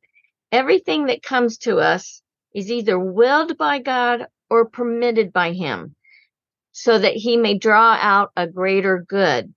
[0.53, 2.22] everything that comes to us
[2.55, 5.94] is either willed by God or permitted by him
[6.72, 9.53] so that he may draw out a greater good.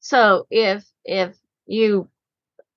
[0.00, 1.36] So if if
[1.66, 2.08] you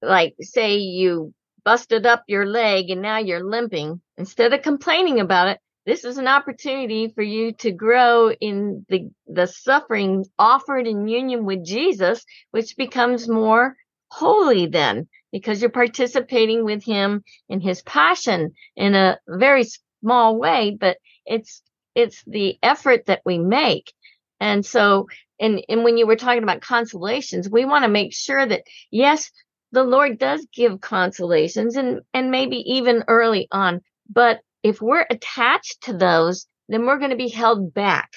[0.02, 1.34] like say you
[1.64, 6.18] busted up your leg and now you're limping, instead of complaining about it, this is
[6.18, 12.26] an opportunity for you to grow in the, the suffering offered in union with Jesus,
[12.52, 13.76] which becomes more
[14.10, 19.66] holy then because you're participating with him in his passion in a very
[20.02, 21.62] small way, but it's,
[21.94, 23.94] it's the effort that we make.
[24.40, 25.08] And so,
[25.40, 29.30] and, and when you were talking about consolations, we want to make sure that yes,
[29.72, 33.82] the Lord does give consolations and, and maybe even early on.
[34.10, 38.12] But if we're attached to those, then we're going to be held back.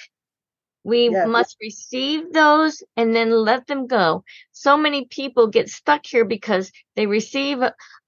[0.83, 1.27] We yes.
[1.27, 4.23] must receive those and then let them go.
[4.51, 7.59] So many people get stuck here because they receive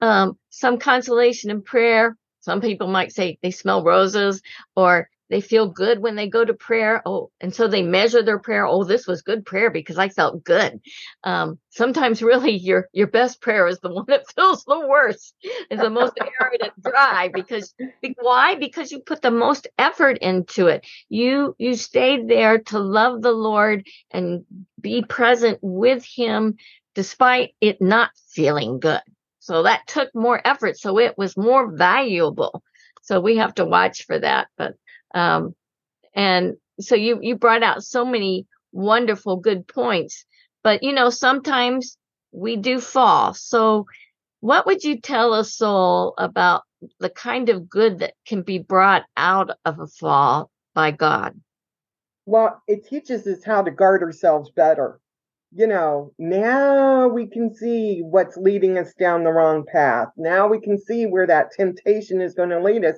[0.01, 2.17] um, some consolation in prayer.
[2.39, 4.41] Some people might say they smell roses
[4.75, 7.01] or they feel good when they go to prayer.
[7.05, 8.65] Oh, and so they measure their prayer.
[8.65, 10.81] Oh, this was good prayer because I felt good.
[11.23, 15.33] Um, sometimes really your, your best prayer is the one that feels the worst,
[15.71, 17.73] is the most arid and dry because
[18.19, 18.55] why?
[18.55, 20.85] Because you put the most effort into it.
[21.07, 24.43] You, you stayed there to love the Lord and
[24.81, 26.57] be present with him
[26.93, 29.01] despite it not feeling good.
[29.39, 30.77] So that took more effort.
[30.77, 32.61] So it was more valuable.
[33.01, 34.47] So we have to watch for that.
[34.57, 34.75] But
[35.13, 35.56] um,
[36.13, 40.26] and so you, you brought out so many wonderful, good points,
[40.63, 41.97] but you know, sometimes
[42.32, 43.34] we do fall.
[43.34, 43.86] So
[44.39, 46.63] what would you tell a soul about
[47.00, 51.39] the kind of good that can be brought out of a fall by God?
[52.26, 55.00] Well, it teaches us how to guard ourselves better.
[55.54, 60.08] You know, now we can see what's leading us down the wrong path.
[60.15, 62.95] Now we can see where that temptation is going to lead us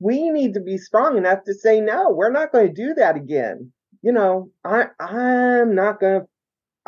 [0.00, 3.16] we need to be strong enough to say no we're not going to do that
[3.16, 3.72] again.
[4.02, 6.28] You know i i'm not going to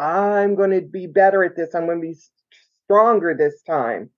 [0.02, 1.74] i'm going to be better at this.
[1.74, 2.18] I'm going to be
[2.86, 4.10] stronger this time.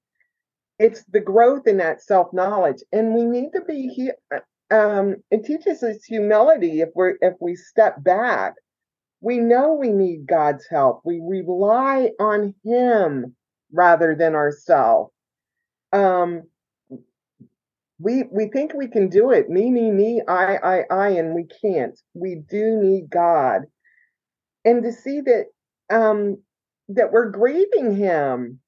[0.78, 4.12] It's the growth in that self knowledge and we need to be
[4.70, 8.54] um it teaches us humility if we're if we step back.
[9.20, 11.02] We know we need god's help.
[11.04, 13.34] We rely on him
[13.72, 15.12] rather than ourselves
[15.92, 16.42] um
[17.98, 19.48] we we think we can do it.
[19.48, 21.98] Me me me i i i and we can't.
[22.14, 23.62] We do need god.
[24.64, 25.46] And to see that
[25.90, 26.38] um
[26.88, 28.60] that we're grieving him.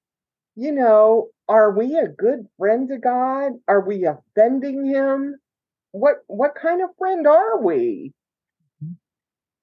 [0.55, 3.53] You know are we a good friend to god?
[3.69, 5.37] Are we offending him?
[5.93, 8.13] What what kind of friend are we?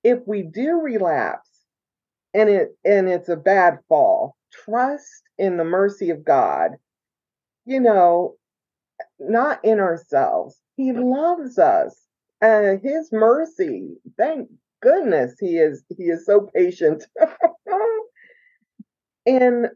[0.03, 1.49] If we do relapse
[2.33, 6.71] and it and it's a bad fall trust in the mercy of god.
[7.65, 8.35] You know
[9.19, 10.59] not in ourselves.
[10.75, 11.99] He loves us.
[12.41, 13.95] Uh, his mercy.
[14.17, 14.49] Thank
[14.81, 17.05] goodness he is he is so patient.
[19.25, 19.67] and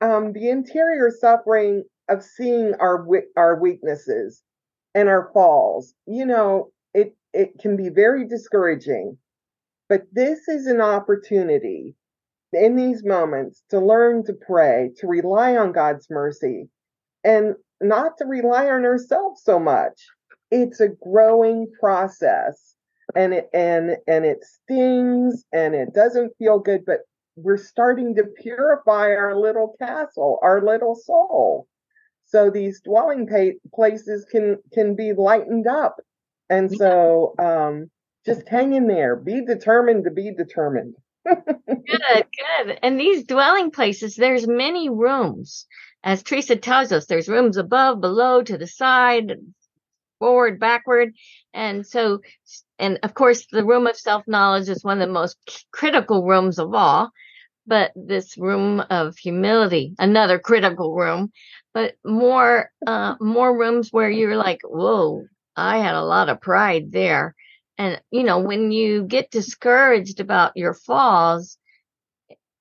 [0.00, 4.42] um, the interior suffering of seeing our our weaknesses
[4.94, 5.94] and our falls.
[6.06, 9.18] You know, it it can be very discouraging.
[9.88, 11.94] But this is an opportunity
[12.52, 16.68] in these moments to learn to pray, to rely on God's mercy,
[17.22, 20.06] and not to rely on ourselves so much.
[20.50, 22.74] It's a growing process
[23.14, 27.00] and it and and it stings and it doesn't feel good, but
[27.36, 31.66] we're starting to purify our little castle, our little soul.
[32.26, 33.28] So these dwelling
[33.74, 35.96] places can can be lightened up.
[36.48, 37.90] And so um
[38.24, 39.16] just hang in there.
[39.16, 40.94] Be determined to be determined.
[41.24, 41.44] good,
[41.86, 42.78] good.
[42.82, 45.66] And these dwelling places, there's many rooms.
[46.04, 49.32] As Teresa tells us, there's rooms above, below, to the side,
[50.20, 51.14] forward, backward.
[51.54, 52.20] And so,
[52.78, 55.38] and of course, the room of self knowledge is one of the most
[55.72, 57.10] critical rooms of all.
[57.66, 61.32] But this room of humility, another critical room,
[61.72, 65.24] but more, uh, more rooms where you're like, whoa,
[65.56, 67.34] I had a lot of pride there.
[67.78, 71.56] And, you know, when you get discouraged about your falls,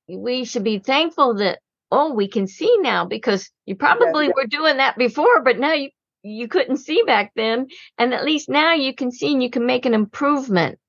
[0.07, 1.59] we should be thankful that,
[1.93, 4.33] oh, we can see now because you probably yes.
[4.35, 5.89] were doing that before, but now you,
[6.23, 7.67] you couldn't see back then.
[7.97, 10.79] And at least now you can see and you can make an improvement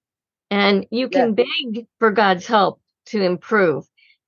[0.51, 1.47] and you can yes.
[1.47, 3.85] beg for God's help to improve.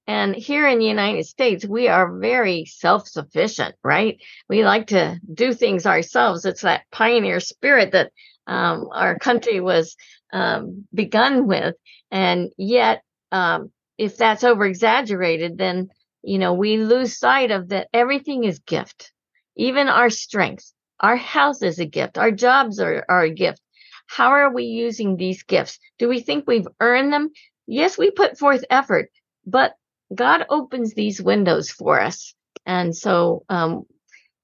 [0.06, 4.22] And here in the United States, we are very self sufficient, right?
[4.48, 6.44] We like to do things ourselves.
[6.44, 8.12] It's that pioneer spirit that
[8.46, 9.96] um, our country was
[10.32, 11.74] um, begun with.
[12.10, 13.02] And yet,
[13.32, 15.88] um, if that's over exaggerated, then,
[16.26, 19.12] you know, we lose sight of that everything is gift,
[19.56, 20.74] even our strengths.
[20.98, 22.18] Our health is a gift.
[22.18, 23.60] Our jobs are, are a gift.
[24.08, 25.78] How are we using these gifts?
[26.00, 27.30] Do we think we've earned them?
[27.68, 29.10] Yes, we put forth effort,
[29.46, 29.74] but
[30.12, 32.34] God opens these windows for us.
[32.66, 33.84] And so, um,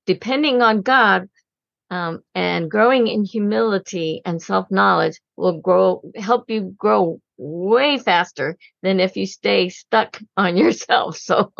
[0.06, 1.28] depending on God,
[1.90, 8.56] um, and growing in humility and self knowledge will grow, help you grow way faster
[8.82, 11.16] than if you stay stuck on yourself.
[11.16, 11.52] So,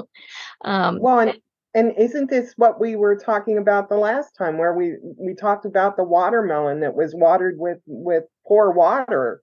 [0.64, 1.38] um, well, and,
[1.74, 5.64] and isn't this what we were talking about the last time, where we we talked
[5.64, 9.40] about the watermelon that was watered with with poor water?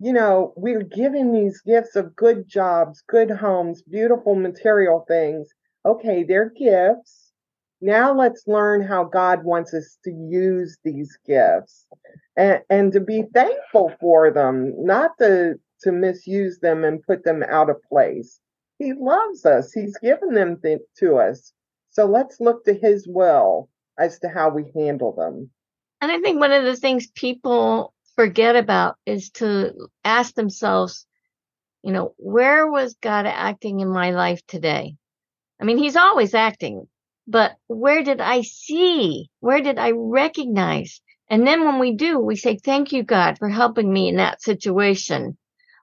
[0.00, 5.48] You know, we're given these gifts of good jobs, good homes, beautiful material things.
[5.86, 7.23] Okay, they're gifts
[7.84, 11.86] now let's learn how God wants us to use these gifts
[12.34, 17.42] and, and to be thankful for them, not to, to misuse them and put them
[17.42, 18.40] out of place.
[18.78, 19.70] He loves us.
[19.72, 21.52] He's given them th- to us.
[21.90, 23.68] So let's look to his will
[23.98, 25.50] as to how we handle them.
[26.00, 31.06] And I think one of the things people forget about is to ask themselves,
[31.82, 34.96] you know, where was God acting in my life today?
[35.60, 36.88] I mean, he's always acting,
[37.26, 39.30] but where did I see?
[39.40, 41.00] Where did I recognize?
[41.28, 44.42] And then when we do, we say, thank you, God, for helping me in that
[44.42, 45.36] situation.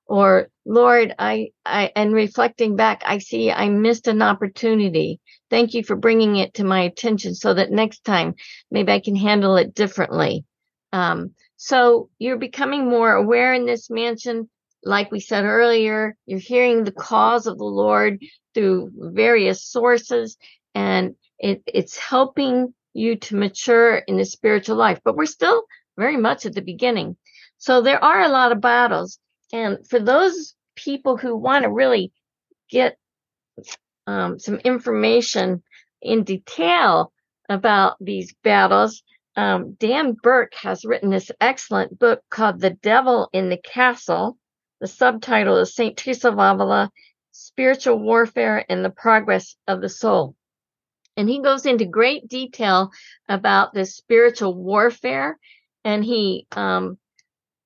[0.06, 5.20] Or Lord, I, I, and reflecting back, I see I missed an opportunity.
[5.50, 8.36] Thank you for bringing it to my attention so that next time
[8.70, 10.46] maybe I can handle it differently.
[10.94, 14.50] Um, so you're becoming more aware in this mansion.
[14.84, 18.20] Like we said earlier, you're hearing the cause of the Lord
[18.54, 20.38] through various sources
[20.76, 25.64] and it, it's helping you to mature in the spiritual life, but we're still
[25.98, 27.18] very much at the beginning.
[27.58, 29.20] So there are a lot of battles.
[29.52, 32.12] And for those people who want to really
[32.70, 32.98] get
[34.08, 35.64] um, some information
[36.02, 37.12] in detail
[37.50, 39.04] about these battles,
[39.36, 44.38] um, Dan Burke has written this excellent book called The Devil in the Castle.
[44.80, 45.98] The subtitle is St.
[45.98, 46.92] Teresa of Avila
[47.32, 50.36] Spiritual Warfare and the Progress of the Soul.
[51.18, 52.92] And he goes into great detail
[53.28, 55.38] about this spiritual warfare
[55.84, 56.98] and he um,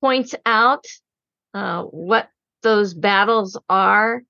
[0.01, 0.85] points out
[1.53, 2.29] uh, what
[2.63, 4.21] those battles are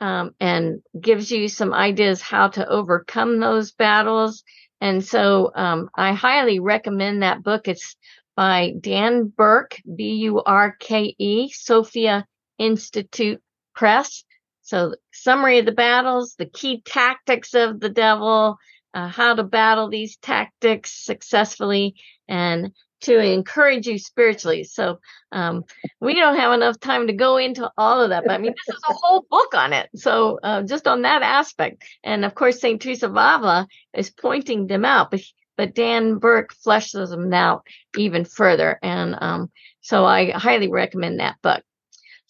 [0.00, 4.42] um, and gives you some ideas how to overcome those battles.
[4.80, 7.68] And so um, I highly recommend that book.
[7.68, 7.96] It's
[8.36, 12.26] by Dan Burke, B U R K E, Sophia
[12.58, 13.40] Institute
[13.74, 14.24] Press.
[14.64, 18.56] So, summary of the battles, the key tactics of the devil,
[18.94, 21.96] uh, how to battle these tactics successfully,
[22.28, 24.64] and to encourage you spiritually.
[24.64, 25.00] So,
[25.32, 25.64] um,
[26.00, 28.74] we don't have enough time to go into all of that, but I mean, this
[28.74, 29.90] is a whole book on it.
[29.96, 31.84] So, uh, just on that aspect.
[32.02, 32.80] And of course, St.
[32.80, 35.20] Teresa of Avila is pointing them out, but,
[35.58, 37.66] but Dan Burke fleshes them out
[37.98, 38.78] even further.
[38.82, 39.50] And um,
[39.82, 41.62] so, I highly recommend that book.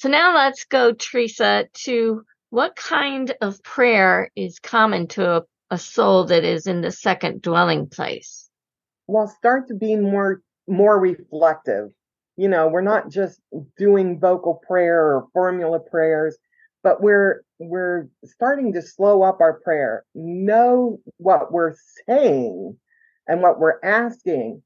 [0.04, 5.78] So now let's go, Teresa, to what kind of prayer is common to a, a
[5.78, 8.50] soul that is in the second dwelling place?
[9.06, 11.88] Well, start to be more more reflective.
[12.36, 13.40] You know, we're not just
[13.78, 16.36] doing vocal prayer or formula prayers,
[16.82, 21.76] but we're we're starting to slow up our prayer, know what we're
[22.06, 22.76] saying
[23.26, 24.62] and what we're asking.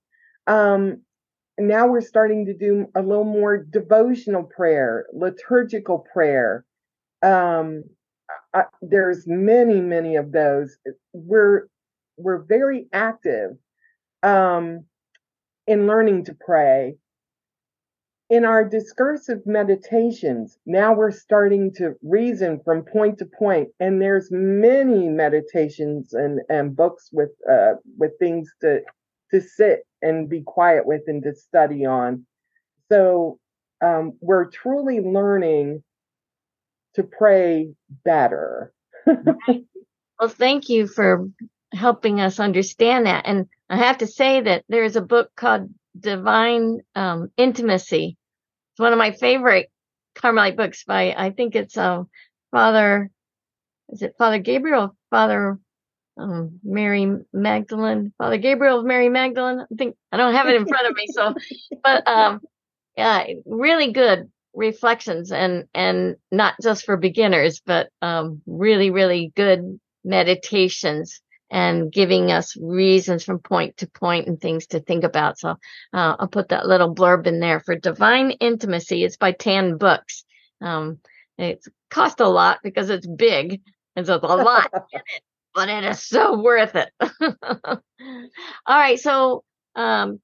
[0.48, 1.02] Um,
[1.58, 6.64] now we're starting to do a little more devotional prayer, liturgical prayer.
[7.22, 7.84] Um,
[8.54, 10.76] I, there's many, many of those.
[11.12, 11.66] We're
[12.16, 13.52] we're very active
[14.22, 14.84] um,
[15.66, 16.96] in learning to pray.
[18.30, 24.28] In our discursive meditations, now we're starting to reason from point to point, and there's
[24.30, 28.80] many meditations and, and books with uh, with things to
[29.30, 32.26] to sit and be quiet with and to study on.
[32.90, 33.38] So
[33.80, 35.82] um, we're truly learning
[36.94, 37.74] to pray
[38.04, 38.72] better.
[39.06, 41.28] well, thank you for
[41.72, 43.26] helping us understand that.
[43.26, 48.16] And I have to say that there's a book called Divine um, Intimacy.
[48.72, 49.70] It's one of my favorite
[50.14, 52.02] Carmelite books by, I think it's uh,
[52.50, 53.10] Father,
[53.90, 54.96] is it Father Gabriel?
[55.10, 55.58] Father
[56.18, 59.60] um, Mary Magdalene, Father Gabriel of Mary Magdalene.
[59.60, 61.34] I think I don't have it in front of me, so,
[61.82, 62.40] but um,
[62.96, 69.78] yeah, really good reflections and and not just for beginners, but um, really really good
[70.04, 75.38] meditations and giving us reasons from point to point and things to think about.
[75.38, 79.02] So uh, I'll put that little blurb in there for Divine Intimacy.
[79.02, 80.24] It's by Tan Books.
[80.60, 80.98] Um,
[81.38, 83.62] it cost a lot because it's big
[83.96, 84.70] and so it's a lot
[85.58, 86.88] but it is so worth it.
[87.00, 87.80] All
[88.68, 89.42] right, so
[89.74, 90.20] um,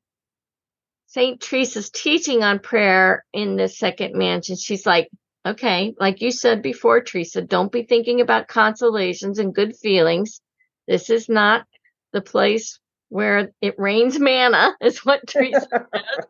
[1.08, 4.54] Saint Teresa's teaching on prayer in the second mansion.
[4.54, 5.08] She's like,
[5.44, 10.40] okay, like you said before, Teresa, don't be thinking about consolations and good feelings.
[10.86, 11.66] This is not
[12.12, 12.78] the place
[13.08, 16.26] where it rains manna, is what Teresa says.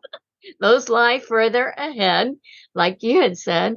[0.59, 2.29] Those lie further ahead,
[2.73, 3.75] like you had said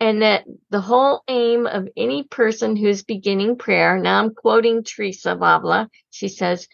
[0.00, 5.32] and that the whole aim of any person who's beginning prayer, now I'm quoting Teresa
[5.32, 6.68] of Avila, she says,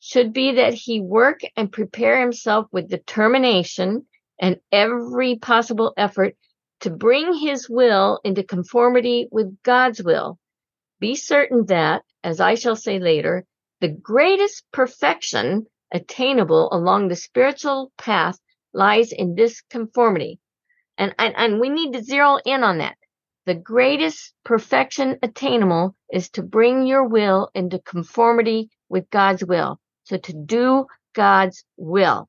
[0.00, 4.06] should be that he work and prepare himself with determination
[4.40, 6.36] and every possible effort
[6.80, 10.38] to bring his will into conformity with God's will.
[11.00, 13.46] Be certain that, as I shall say later,
[13.80, 18.38] the greatest perfection attainable along the spiritual path
[18.72, 20.38] lies in this conformity
[20.98, 22.96] and, and, and we need to zero in on that.
[23.46, 29.78] The greatest perfection attainable is to bring your will into conformity with God's will.
[30.04, 32.28] So to do God's will.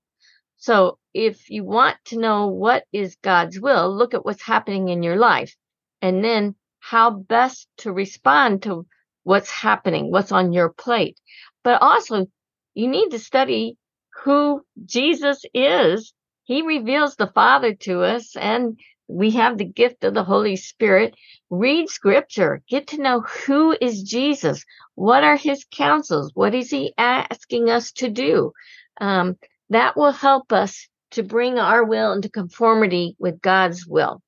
[0.57, 5.03] So if you want to know what is God's will, look at what's happening in
[5.03, 5.55] your life
[6.01, 8.85] and then how best to respond to
[9.23, 11.19] what's happening, what's on your plate.
[11.63, 12.27] But also
[12.73, 13.77] you need to study
[14.23, 16.13] who Jesus is
[16.47, 18.79] he reveals the Father to us, and
[19.09, 21.13] we have the gift of the Holy Spirit.
[21.49, 24.63] Read scripture, get to know who is Jesus,
[24.95, 28.53] what are his counsels, what is he asking us to do.
[29.01, 29.37] Um,
[29.71, 34.21] that will help us to bring our will into conformity with God's will.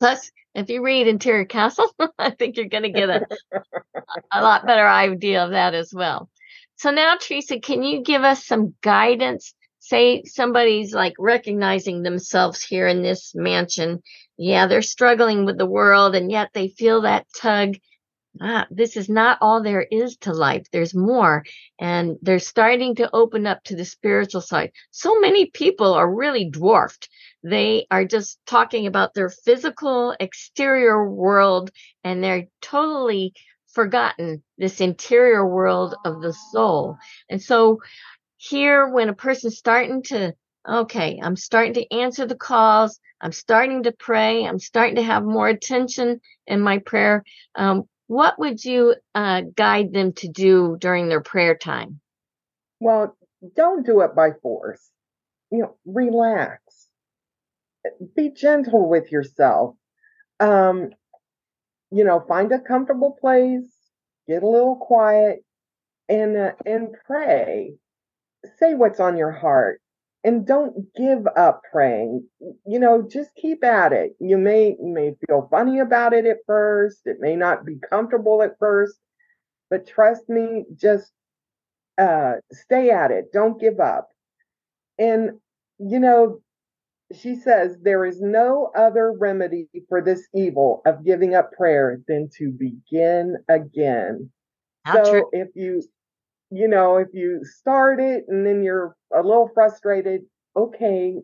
[0.00, 1.88] Plus, if you read Interior Castle,
[2.18, 3.26] I think you're going to get a,
[4.32, 6.28] a lot better idea of that as well.
[6.76, 9.54] So now, Teresa, can you give us some guidance
[9.84, 14.02] say somebody's like recognizing themselves here in this mansion.
[14.38, 17.74] Yeah, they're struggling with the world and yet they feel that tug.
[18.40, 20.66] Ah, this is not all there is to life.
[20.72, 21.44] There's more.
[21.78, 24.72] And they're starting to open up to the spiritual side.
[24.90, 27.08] So many people are really dwarfed.
[27.44, 31.70] They are just talking about their physical exterior world
[32.02, 33.34] and they're totally
[33.74, 36.96] forgotten this interior world of the soul.
[37.28, 37.80] And so
[38.48, 40.34] here when a person's starting to
[40.68, 45.24] okay i'm starting to answer the calls i'm starting to pray i'm starting to have
[45.24, 47.22] more attention in my prayer
[47.54, 52.00] um, what would you uh, guide them to do during their prayer time?
[52.80, 53.16] Well
[53.56, 54.90] don't do it by force.
[55.50, 56.88] You know relax.
[58.16, 59.76] Be gentle with yourself.
[60.40, 60.90] Um,
[61.90, 63.72] you know find a comfortable place
[64.26, 65.44] get a little quiet
[66.08, 67.74] and uh, and pray
[68.58, 69.80] say what's on your heart
[70.22, 72.26] and don't give up praying.
[72.66, 74.16] You know just keep at it.
[74.20, 77.00] You may you may feel funny about it at first.
[77.04, 78.98] It may not be comfortable at first
[79.70, 81.10] but trust me just
[81.98, 83.32] uh stay at it.
[83.32, 84.08] Don't give up.
[84.98, 85.30] And
[85.78, 86.40] you know
[87.12, 92.28] she says there is no other remedy for this evil of giving up prayer than
[92.38, 94.30] to begin again.
[94.84, 95.30] How so true.
[95.32, 95.82] if you
[96.50, 100.22] you know, if you start it and then you're a little frustrated,
[100.56, 101.16] okay,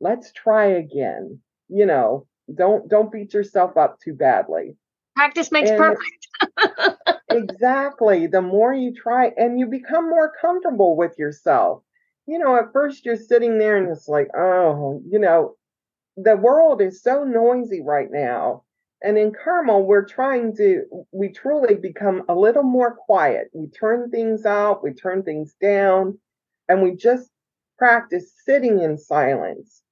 [0.00, 1.40] let's try again.
[1.68, 4.76] You know, don't don't beat yourself up too badly.
[5.14, 7.22] Practice makes and perfect.
[7.30, 8.26] exactly.
[8.26, 11.82] The more you try and you become more comfortable with yourself.
[12.26, 15.56] You know, at first you're sitting there and it's like, oh, you know,
[16.16, 18.64] the world is so noisy right now.
[19.02, 23.48] And in Carmel, we're trying to, we truly become a little more quiet.
[23.52, 26.18] We turn things out, we turn things down,
[26.68, 27.30] and we just
[27.78, 29.82] practice sitting in silence,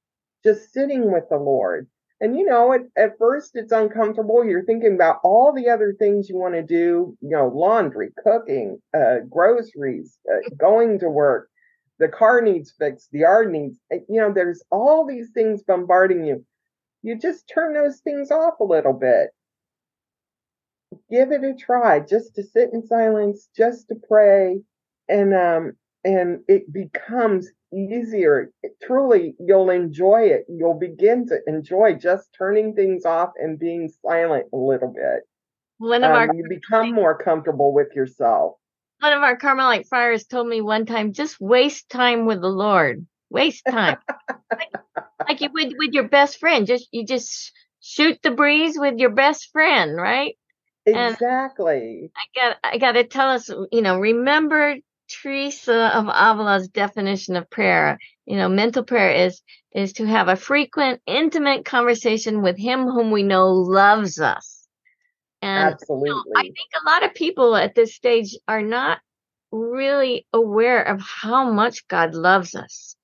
[0.43, 1.87] just sitting with the Lord.
[2.21, 4.45] And you know, at, at first it's uncomfortable.
[4.45, 8.81] You're thinking about all the other things you want to do, you know, laundry, cooking,
[8.97, 11.51] uh, groceries, uh, going to work,
[11.99, 16.25] the car needs fixed, the yard needs, eh, you know, there's all these things bombarding
[16.25, 16.45] you.
[17.05, 19.29] You just turn those things off a little bit.
[21.11, 24.63] Give it a try just to sit in silence, just to pray.
[25.07, 28.51] And, um, and it becomes easier.
[28.83, 30.47] Truly, you'll enjoy it.
[30.49, 35.29] You'll begin to enjoy just turning things off and being silent a little bit.
[35.77, 38.55] One of um, our you become more comfortable with yourself.
[39.01, 43.07] One of our Carmelite friars told me one time, just waste time with the Lord.
[43.35, 43.99] Waste time.
[44.53, 44.73] like,
[45.29, 46.69] like you would with your best friend.
[46.69, 50.37] Just you just shoot the breeze with your best friend, right?
[50.87, 52.01] Exactly.
[52.01, 54.77] And I got I got to tell us, you know, remember
[55.11, 57.99] Teresa of Avila's definition of prayer.
[58.25, 63.11] You know, mental prayer is is to have a frequent, intimate conversation with Him whom
[63.11, 64.69] we know loves us.
[65.43, 66.11] And Absolutely.
[66.11, 69.01] You know, I think a lot of people at this stage are not
[69.51, 72.97] really aware of how much God loves us.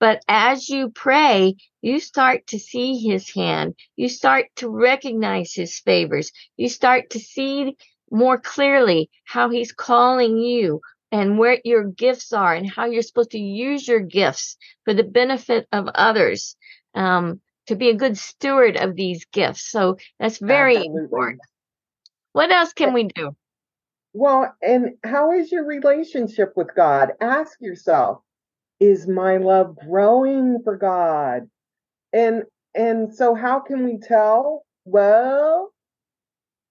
[0.00, 3.74] But as you pray, you start to see his hand.
[3.96, 6.30] You start to recognize his favors.
[6.56, 7.76] You start to see
[8.10, 10.80] more clearly how he's calling you,
[11.10, 15.04] and where your gifts are and how you're supposed to use your gifts for the
[15.04, 16.56] benefit of others
[16.94, 19.70] um, to be a good steward of these gifts.
[19.70, 21.02] So that's very Absolutely.
[21.02, 21.40] important.
[22.32, 23.34] What else can we do?
[24.12, 27.12] Well, and how is your relationship with God?
[27.20, 28.20] Ask yourself,
[28.80, 31.48] is my love growing for God?
[32.12, 34.64] And and so how can we tell?
[34.84, 35.72] Well,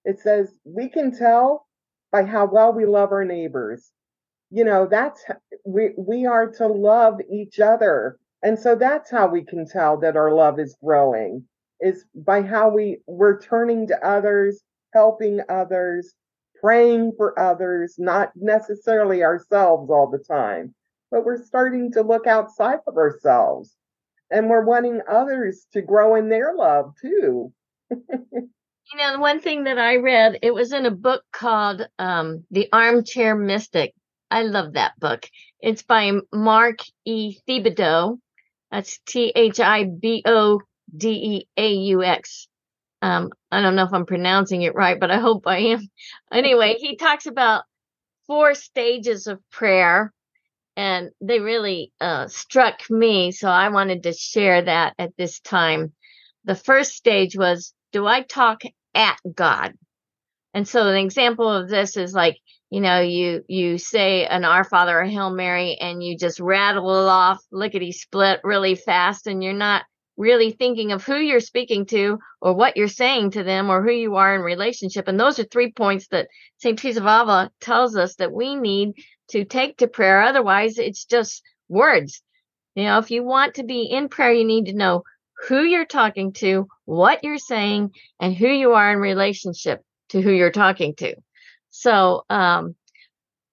[0.06, 1.68] it says we can tell
[2.12, 3.92] by how well we love our neighbors
[4.52, 5.24] you know that's
[5.66, 10.16] we we are to love each other and so that's how we can tell that
[10.18, 11.44] our love is growing
[11.82, 14.62] is by how we we're turning to others
[14.94, 16.14] helping others
[16.62, 20.74] praying for others not necessarily ourselves all the time
[21.12, 23.76] but we're starting to look outside of ourselves
[24.30, 27.52] and we're wanting others to grow in their love too
[27.90, 32.68] you know one thing that i read it was in a book called um, the
[32.72, 33.94] armchair mystic
[34.30, 35.30] I love that book.
[35.60, 37.38] It's by Mark E.
[37.48, 38.20] Thibodeaux.
[38.72, 40.62] That's T H I B O
[40.96, 42.48] D E A U X.
[43.02, 45.82] Um, I don't know if I'm pronouncing it right, but I hope I am.
[46.32, 47.64] Anyway, he talks about
[48.26, 50.12] four stages of prayer,
[50.78, 53.32] and they really uh, struck me.
[53.32, 55.92] So I wanted to share that at this time.
[56.46, 58.62] The first stage was Do I talk
[58.94, 59.74] at God?
[60.54, 62.38] And so an example of this is like,
[62.70, 67.10] you know, you you say an Our Father or Hail Mary and you just rattle
[67.10, 69.84] off lickety split really fast and you're not
[70.16, 73.92] really thinking of who you're speaking to or what you're saying to them or who
[73.92, 75.08] you are in relationship.
[75.08, 76.78] And those are three points that St.
[76.78, 78.94] Teresa Avila tells us that we need
[79.30, 80.22] to take to prayer.
[80.22, 82.22] Otherwise, it's just words.
[82.76, 85.04] You know, if you want to be in prayer, you need to know
[85.48, 90.32] who you're talking to, what you're saying, and who you are in relationship to who
[90.32, 91.16] you're talking to.
[91.70, 92.76] So, um,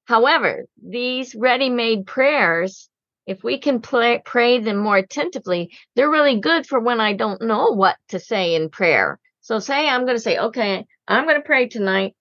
[0.05, 2.89] however, these ready made prayers,
[3.27, 7.43] if we can play, pray them more attentively, they're really good for when I don't
[7.43, 9.18] know what to say in prayer.
[9.41, 12.14] So, say I'm going to say, okay, I'm going to pray tonight.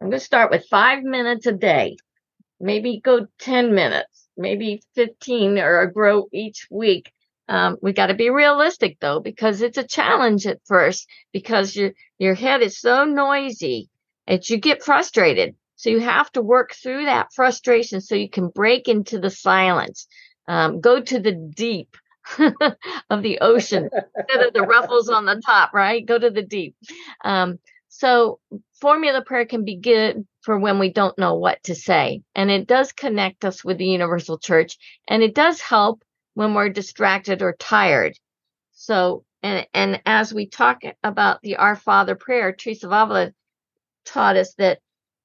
[0.00, 1.96] I'm going to start with five minutes a day,
[2.60, 7.12] maybe go 10 minutes, maybe 15 or grow each week.
[7.48, 11.92] Um, we got to be realistic though, because it's a challenge at first because your
[12.18, 13.88] your head is so noisy
[14.28, 15.56] that you get frustrated.
[15.74, 20.06] So you have to work through that frustration so you can break into the silence,
[20.46, 21.96] um, go to the deep
[23.10, 26.04] of the ocean instead of the ruffles on the top, right?
[26.06, 26.76] Go to the deep.
[27.24, 27.58] Um,
[27.88, 28.38] so
[28.80, 32.22] formula prayer can be good for when we don't know what to say.
[32.34, 34.76] And it does connect us with the universal church
[35.08, 36.02] and it does help
[36.34, 38.18] when we're distracted or tired.
[38.72, 43.32] So, and, and as we talk about the Our Father prayer, Teresa of Avila
[44.04, 44.78] taught us that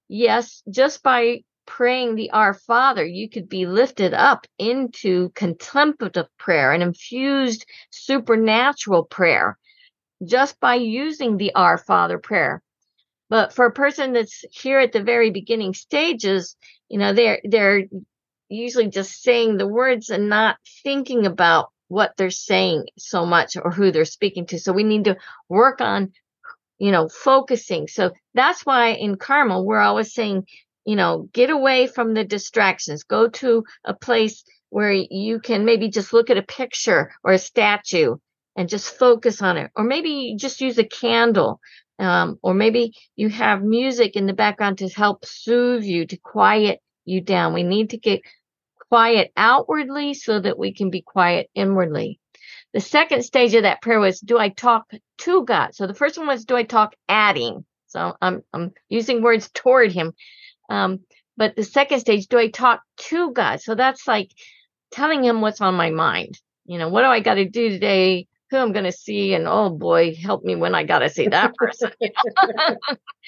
[0.07, 6.71] yes, just by praying the Our Father, you could be lifted up into contemplative prayer
[6.71, 9.57] and infused supernatural prayer
[10.23, 12.61] just by using the Our Father prayer.
[13.29, 16.55] But for a person that's here at the very beginning stages,
[16.89, 17.83] you know, they're they're
[18.49, 23.71] usually just saying the words and not thinking about what they're saying so much or
[23.71, 24.59] who they're speaking to.
[24.59, 25.17] So we need to
[25.49, 26.13] work on,
[26.77, 27.87] you know, focusing.
[27.87, 30.45] So that's why in Carmel, we're always saying,
[30.85, 35.89] you know, get away from the distractions, go to a place where you can maybe
[35.89, 38.17] just look at a picture or a statue
[38.55, 39.71] and just focus on it.
[39.75, 41.59] Or maybe just use a candle.
[41.97, 46.81] Um, or maybe you have music in the background to help soothe you, to quiet
[47.05, 47.53] you down.
[47.53, 48.21] We need to get
[48.89, 52.19] quiet outwardly so that we can be quiet inwardly.
[52.73, 55.73] The second stage of that prayer was, do I talk to God?
[55.73, 57.65] So the first one was, do I talk adding?
[57.87, 60.13] So I'm, I'm using words toward him.
[60.69, 60.99] Um,
[61.37, 63.61] but the second stage, do I talk to God?
[63.61, 64.31] So that's like
[64.91, 66.39] telling him what's on my mind.
[66.65, 68.27] You know, what do I got to do today?
[68.55, 69.33] Who I'm going to see?
[69.33, 71.91] And oh boy, help me when I got to see that person.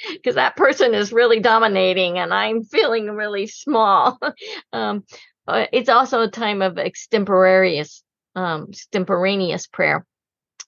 [0.10, 4.20] Because that person is really dominating and I'm feeling really small.
[4.72, 5.04] Um,
[5.50, 8.04] it's also a time of extemporaneous,
[8.36, 10.06] um, extemporaneous prayer.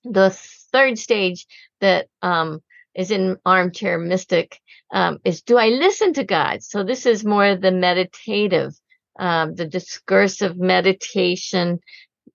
[0.04, 0.32] The
[0.72, 1.46] third stage
[1.80, 2.62] that um,
[2.96, 4.60] is in armchair mystic
[4.92, 6.64] um, is do I listen to God?
[6.64, 8.74] So this is more the meditative,
[9.20, 11.80] um, the discursive meditation.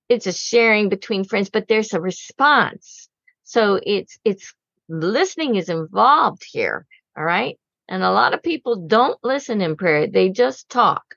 [0.08, 3.08] It's a sharing between friends, but there's a response.
[3.44, 4.54] So it's it's
[4.88, 6.86] listening is involved here.
[7.16, 7.58] All right.
[7.88, 10.06] And a lot of people don't listen in prayer.
[10.06, 11.14] They just talk.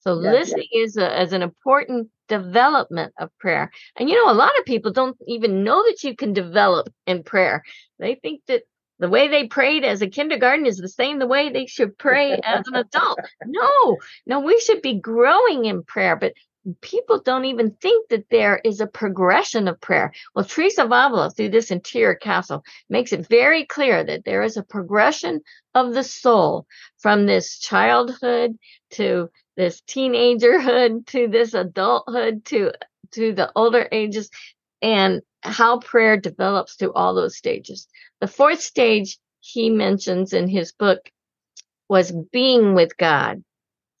[0.00, 0.82] So yeah, listening yeah.
[0.82, 3.70] is a, as an important development of prayer.
[3.96, 7.22] And you know, a lot of people don't even know that you can develop in
[7.22, 7.62] prayer.
[7.98, 8.62] They think that
[8.98, 12.32] the way they prayed as a kindergarten is the same the way they should pray
[12.32, 13.18] as an adult.
[13.46, 16.34] No, no, we should be growing in prayer, but
[16.80, 20.12] people don't even think that there is a progression of prayer.
[20.34, 24.62] Well, Teresa Avila, through this interior castle, makes it very clear that there is a
[24.62, 25.40] progression
[25.74, 26.66] of the soul
[26.98, 28.58] from this childhood
[28.90, 32.72] to this teenagerhood to this adulthood to
[33.12, 34.30] to the older ages
[34.82, 37.88] and how prayer develops through all those stages.
[38.20, 41.10] The fourth stage he mentions in his book
[41.88, 43.42] was being with God.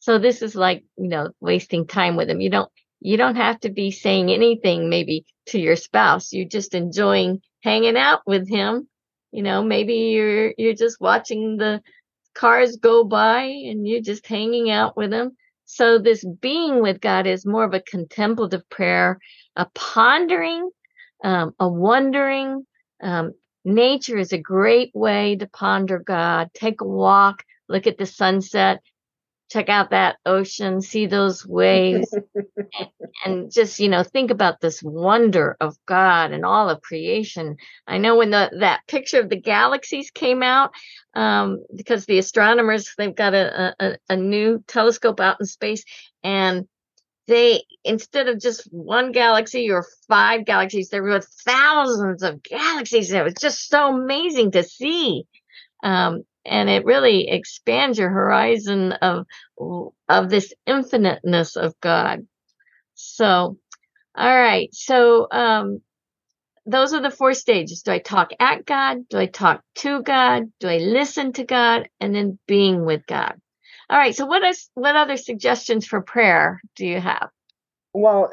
[0.00, 2.40] So this is like, you know, wasting time with him.
[2.40, 2.70] You don't
[3.00, 6.32] you don't have to be saying anything maybe to your spouse.
[6.32, 8.88] You're just enjoying hanging out with him.
[9.32, 11.82] You know, maybe you're you're just watching the
[12.34, 15.32] cars go by and you're just hanging out with him.
[15.66, 19.18] So this being with God is more of a contemplative prayer,
[19.54, 20.68] a pondering,
[21.22, 22.66] um, a wondering,
[23.02, 23.34] um,
[23.64, 26.50] nature is a great way to ponder God.
[26.54, 28.80] Take a walk, look at the sunset,
[29.50, 32.24] check out that ocean, see those waves, and,
[33.24, 37.56] and, just, you know, think about this wonder of God and all of creation.
[37.86, 40.72] I know when the, that picture of the galaxies came out,
[41.14, 45.84] um, because the astronomers, they've got a, a, a new telescope out in space
[46.22, 46.66] and
[47.26, 53.10] they instead of just one galaxy or five galaxies, there were thousands of galaxies.
[53.10, 55.24] And It was just so amazing to see.
[55.82, 59.26] Um, and it really expands your horizon of
[60.08, 62.26] of this infiniteness of God.
[62.94, 63.56] So,
[64.16, 64.68] all right.
[64.72, 65.80] So, um,
[66.66, 67.82] those are the four stages.
[67.82, 69.08] Do I talk at God?
[69.08, 70.44] Do I talk to God?
[70.60, 71.88] Do I listen to God?
[72.00, 73.40] And then being with God.
[73.88, 74.14] All right.
[74.14, 77.30] So what is what other suggestions for prayer do you have?
[77.92, 78.30] Well,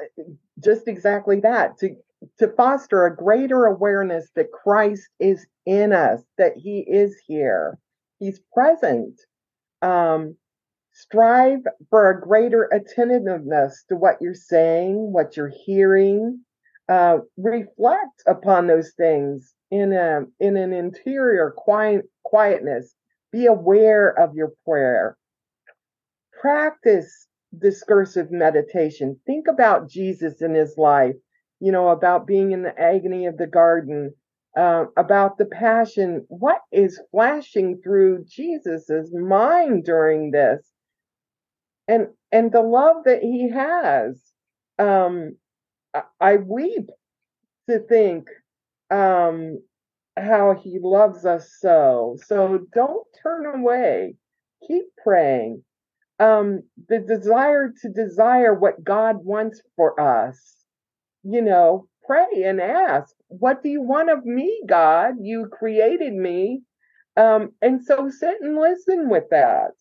[0.63, 1.79] just exactly that.
[1.79, 1.95] To
[2.39, 7.77] to foster a greater awareness that Christ is in us, that he is here.
[8.19, 9.19] He's present.
[9.81, 10.35] Um,
[10.93, 11.59] strive
[11.89, 16.41] for a greater attentiveness to what you're saying, what you're hearing.
[16.89, 22.95] Uh, reflect upon those things in a in an interior quiet quietness.
[23.31, 25.17] Be aware of your prayer
[26.39, 29.19] practice discursive meditation.
[29.25, 31.15] Think about Jesus in his life,
[31.59, 34.13] you know, about being in the agony of the garden,
[34.57, 36.25] uh, about the passion.
[36.29, 40.65] What is flashing through Jesus's mind during this?
[41.87, 44.21] And and the love that he has.
[44.79, 45.37] Um,
[45.93, 46.89] I, I weep
[47.69, 48.27] to think
[48.91, 49.61] um,
[50.17, 52.17] how he loves us so.
[52.25, 54.15] So don't turn away.
[54.67, 55.63] Keep praying
[56.19, 60.55] um, the desire to desire what God wants for us.
[61.23, 65.15] You know, pray and ask, What do you want of me, God?
[65.21, 66.63] You created me.
[67.17, 69.71] Um, and so sit and listen with that.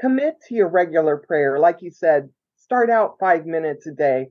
[0.00, 1.60] commit to your regular prayer.
[1.60, 4.28] Like you said, start out five minutes a day.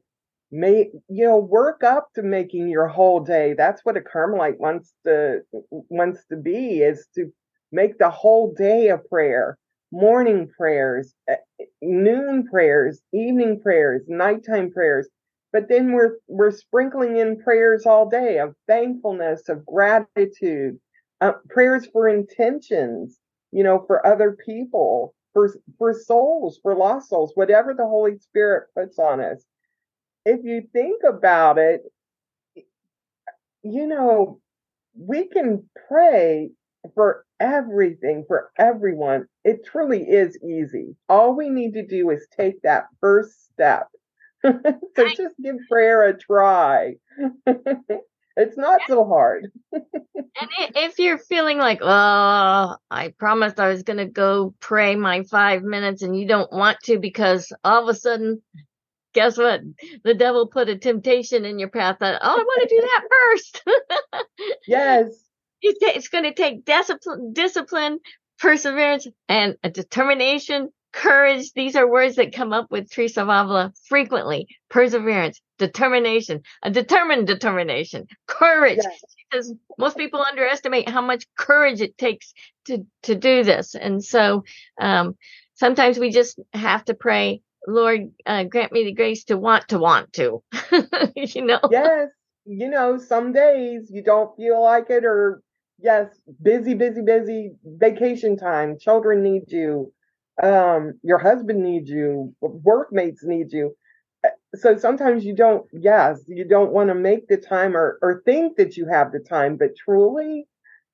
[0.52, 3.56] May you know, work up to making your whole day.
[3.58, 5.42] That's what a Carmelite wants to
[5.72, 7.32] wants to be is to
[7.72, 9.58] make the whole day a prayer.
[9.92, 11.38] Morning prayers, eh,
[11.82, 15.10] noon prayers, evening prayers, nighttime prayers.
[15.52, 20.80] But then we're we're sprinkling in prayers all day of thankfulness, of gratitude,
[21.22, 23.20] uh, prayers for intentions,
[23.52, 28.70] you know, for other people, for for souls, for lost souls, whatever the Holy Spirit
[28.76, 29.44] puts on us.
[30.26, 31.82] If you think about it,
[33.64, 34.40] you know,
[34.98, 36.52] we can pray
[36.96, 39.28] for everything, for everyone.
[39.44, 40.96] It truly is easy.
[41.10, 43.88] All we need to do is take that first step.
[44.96, 46.96] so just give prayer a try.
[47.46, 49.52] it's not so hard.
[49.72, 55.24] and if you're feeling like, oh, I promised I was going to go pray my
[55.24, 58.42] five minutes and you don't want to because all of a sudden,
[59.14, 59.62] guess what?
[60.04, 63.08] The devil put a temptation in your path that, oh, I want to do that
[63.10, 63.64] first.
[64.68, 65.08] yes.
[65.62, 68.00] It's going to take discipline, discipline,
[68.40, 71.52] perseverance, and a determination courage.
[71.54, 74.48] These are words that come up with Teresa of Avila frequently.
[74.70, 78.80] Perseverance, determination, a determined determination, courage.
[78.82, 79.04] Yes.
[79.32, 82.34] Because most people underestimate how much courage it takes
[82.66, 84.44] to to do this, and so
[84.82, 85.16] um,
[85.56, 89.78] sometimes we just have to pray, Lord, uh, grant me the grace to want to
[89.78, 90.42] want to.
[91.16, 91.60] you know.
[91.70, 92.10] Yes.
[92.46, 95.44] You know, some days you don't feel like it, or
[95.78, 96.08] yes,
[96.42, 98.80] busy, busy, busy vacation time.
[98.80, 99.94] Children need you
[100.44, 103.76] um, your husband needs you, workmates need you.
[104.26, 108.22] Uh, so sometimes you don't, yes, you don't want to make the time or, or
[108.26, 110.46] think that you have the time, but truly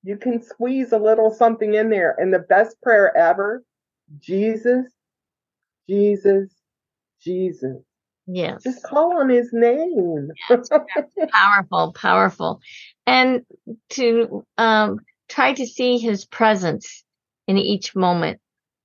[0.03, 2.15] you can squeeze a little something in there.
[2.19, 3.63] And the best prayer ever,
[4.19, 4.85] Jesus,
[5.89, 6.49] Jesus,
[7.21, 7.77] Jesus.
[8.27, 8.63] Yes.
[8.63, 10.29] Just call on his name.
[10.49, 10.69] Yes,
[11.31, 12.59] powerful, powerful.
[13.05, 13.43] And
[13.91, 17.03] to um, try to see his presence
[17.47, 18.39] in each moment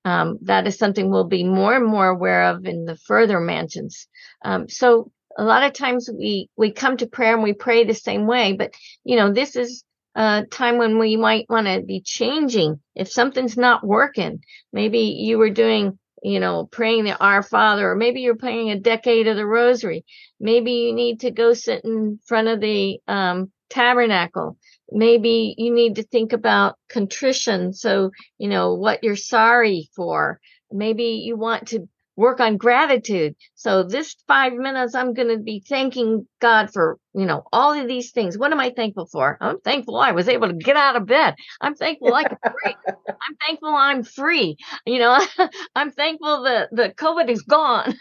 [0.04, 4.06] um, that is something we'll be more and more aware of in the further mansions.
[4.44, 7.94] Um, so a lot of times we we come to prayer and we pray the
[7.94, 8.74] same way, but
[9.04, 9.84] you know this is
[10.14, 12.80] a time when we might want to be changing.
[12.94, 14.42] If something's not working,
[14.72, 18.80] maybe you were doing you know praying the Our Father, or maybe you're praying a
[18.80, 20.04] decade of the Rosary.
[20.40, 24.56] Maybe you need to go sit in front of the um, tabernacle
[24.92, 27.72] maybe you need to think about contrition.
[27.72, 30.40] So, you know, what you're sorry for.
[30.70, 31.88] Maybe you want to
[32.20, 33.34] work on gratitude.
[33.54, 37.88] So this five minutes, I'm going to be thanking God for, you know, all of
[37.88, 38.36] these things.
[38.36, 39.38] What am I thankful for?
[39.40, 41.34] I'm thankful I was able to get out of bed.
[41.62, 42.76] I'm thankful I can breathe.
[43.08, 44.58] I'm thankful I'm free.
[44.84, 45.18] You know,
[45.74, 47.94] I'm thankful that the COVID is gone.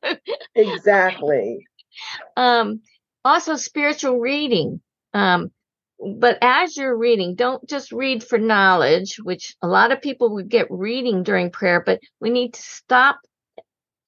[0.54, 1.66] exactly.
[2.36, 2.82] Um,
[3.24, 4.82] also spiritual reading.
[5.14, 5.50] Um,
[6.02, 10.48] but as you're reading, don't just read for knowledge, which a lot of people would
[10.48, 13.20] get reading during prayer, but we need to stop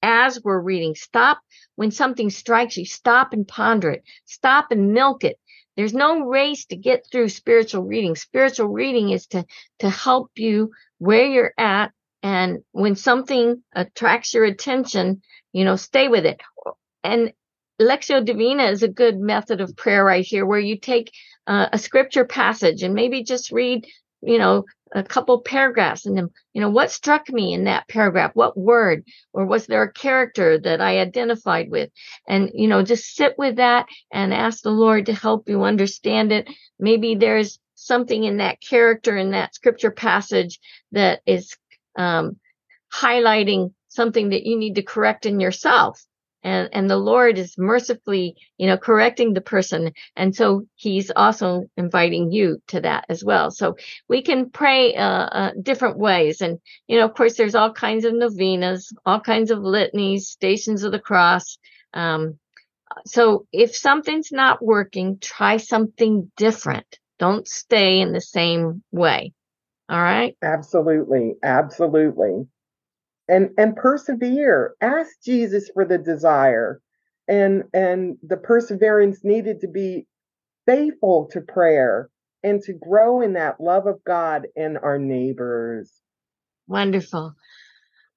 [0.02, 0.94] as we're reading.
[0.94, 1.40] Stop
[1.76, 2.84] when something strikes you.
[2.84, 4.02] Stop and ponder it.
[4.24, 5.38] Stop and milk it.
[5.76, 8.14] There's no race to get through spiritual reading.
[8.14, 9.44] Spiritual reading is to,
[9.80, 11.92] to help you where you're at.
[12.22, 15.22] And when something attracts your attention,
[15.52, 16.40] you know, stay with it.
[17.02, 17.32] And
[17.80, 21.12] Lectio Divina is a good method of prayer right here, where you take
[21.46, 23.86] uh, a scripture passage and maybe just read,
[24.22, 24.64] you know,
[24.94, 28.30] a couple paragraphs and then, you know, what struck me in that paragraph?
[28.34, 29.04] What word?
[29.32, 31.90] Or was there a character that I identified with?
[32.28, 36.30] And, you know, just sit with that and ask the Lord to help you understand
[36.30, 36.48] it.
[36.78, 40.60] Maybe there's something in that character in that scripture passage
[40.92, 41.56] that is
[41.98, 42.36] um,
[42.92, 46.04] highlighting something that you need to correct in yourself
[46.44, 49.92] and and the lord is mercifully you know correcting the person.
[50.14, 53.50] And so he's also inviting you to that as well.
[53.50, 53.76] So
[54.08, 56.40] we can pray uh, uh, different ways.
[56.40, 60.84] And you know of course there's all kinds of novenas all kinds of litanies stations
[60.84, 61.58] of the cross.
[61.94, 62.38] Um,
[63.06, 66.98] so if something's not working try something different.
[67.18, 69.32] Don't stay in the same way.
[69.88, 70.36] All right?
[70.42, 71.34] Absolutely.
[71.42, 72.46] Absolutely
[73.28, 74.74] and and persevere.
[74.80, 76.80] Ask jesus for the desire
[77.28, 80.06] and and the perseverance needed to be
[80.66, 82.10] faithful to prayer
[82.42, 85.90] and to grow in that love of god and our neighbors.
[86.66, 87.34] Wonderful.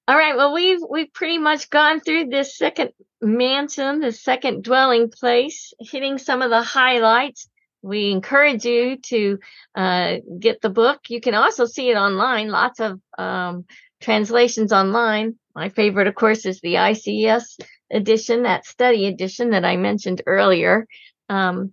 [0.06, 2.90] All right well we've we've pretty much gone through this second
[3.20, 7.48] mansion the second dwelling place hitting some of the highlights.
[7.80, 9.38] We encourage you to
[9.74, 10.98] uh, get the book.
[11.08, 13.66] You can also see it online lots of um,
[14.00, 15.36] translations online.
[15.54, 20.86] My favorite, of course, is the ICS edition, that study edition that I mentioned earlier.
[21.28, 21.72] Um,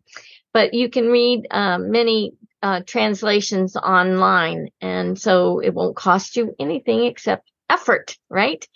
[0.54, 6.56] but you can read uh, many uh, translations online, and so it won't cost you
[6.60, 8.68] anything except effort, right?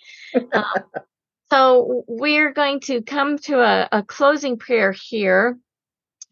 [0.52, 0.80] uh,
[1.50, 5.58] so we're going to come to a, a, closing prayer here.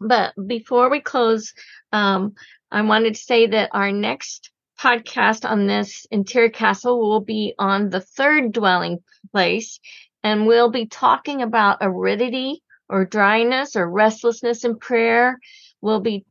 [0.00, 1.52] But before we close,
[1.92, 2.34] um,
[2.70, 7.90] I wanted to say that our next podcast on this interior castle will be on
[7.90, 8.98] the third dwelling
[9.32, 9.80] place,
[10.22, 15.38] and we'll be talking about aridity or dryness or restlessness in prayer.
[15.80, 16.24] We'll be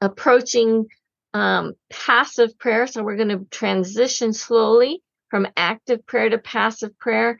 [0.00, 0.86] approaching
[1.34, 2.86] um, passive prayer.
[2.86, 7.38] So we're going to transition slowly from active prayer to passive prayer.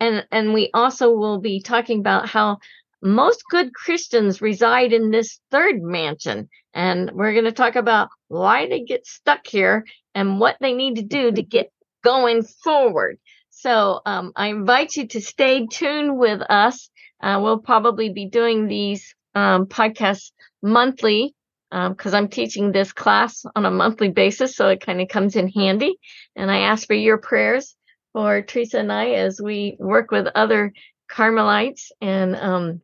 [0.00, 2.58] And, and we also will be talking about how
[3.02, 6.48] most good Christians reside in this third mansion.
[6.74, 10.96] And we're going to talk about why they get stuck here and what they need
[10.96, 11.70] to do to get
[12.02, 13.18] going forward.
[13.50, 16.90] So um, I invite you to stay tuned with us.
[17.22, 21.34] Uh, we'll probably be doing these um, podcasts monthly
[21.70, 25.34] because um, I'm teaching this class on a monthly basis, so it kind of comes
[25.34, 25.96] in handy.
[26.36, 27.74] And I ask for your prayers
[28.12, 30.72] for Teresa and I as we work with other
[31.08, 32.80] Carmelites and um,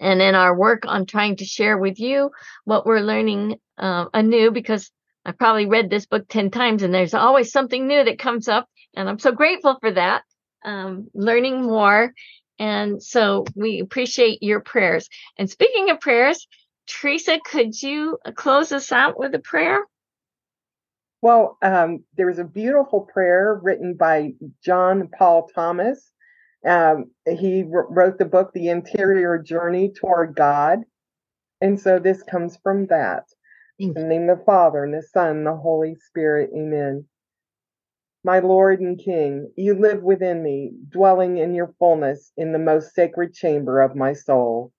[0.00, 2.30] and in our work on trying to share with you
[2.64, 4.90] what we're learning uh, anew because
[5.24, 8.66] I probably read this book 10 times and there's always something new that comes up.
[8.96, 10.22] And I'm so grateful for that,
[10.64, 12.12] um, learning more.
[12.58, 15.08] And so we appreciate your prayers.
[15.38, 16.48] And speaking of prayers,
[16.86, 19.84] Teresa, could you close us out with a prayer?
[21.22, 24.32] Well, um, there's a beautiful prayer written by
[24.64, 26.10] John Paul Thomas.
[26.66, 30.80] Um, he wrote the book, The Interior Journey Toward God.
[31.60, 33.24] And so this comes from that.
[33.78, 36.50] In the name of the Father, and the Son, and the Holy Spirit.
[36.54, 37.06] Amen.
[38.22, 42.94] My Lord and King, you live within me, dwelling in your fullness in the most
[42.94, 44.72] sacred chamber of my soul.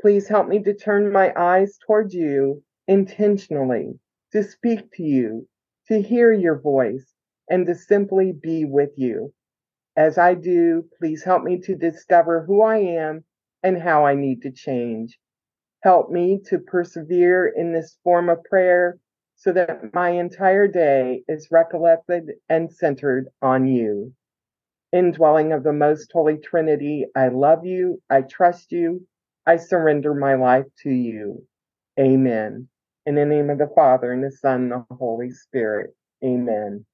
[0.00, 3.98] Please help me to turn my eyes toward you intentionally,
[4.32, 5.46] to speak to you,
[5.88, 7.12] to hear your voice,
[7.50, 9.34] and to simply be with you.
[9.96, 13.24] As I do, please help me to discover who I am
[13.62, 15.18] and how I need to change.
[15.82, 18.98] Help me to persevere in this form of prayer
[19.36, 24.12] so that my entire day is recollected and centered on you.
[24.92, 29.06] Indwelling of the most holy Trinity, I love you, I trust you,
[29.46, 31.46] I surrender my life to you.
[31.98, 32.68] Amen.
[33.04, 35.94] In the name of the Father, and the Son, and the Holy Spirit.
[36.24, 36.84] Amen.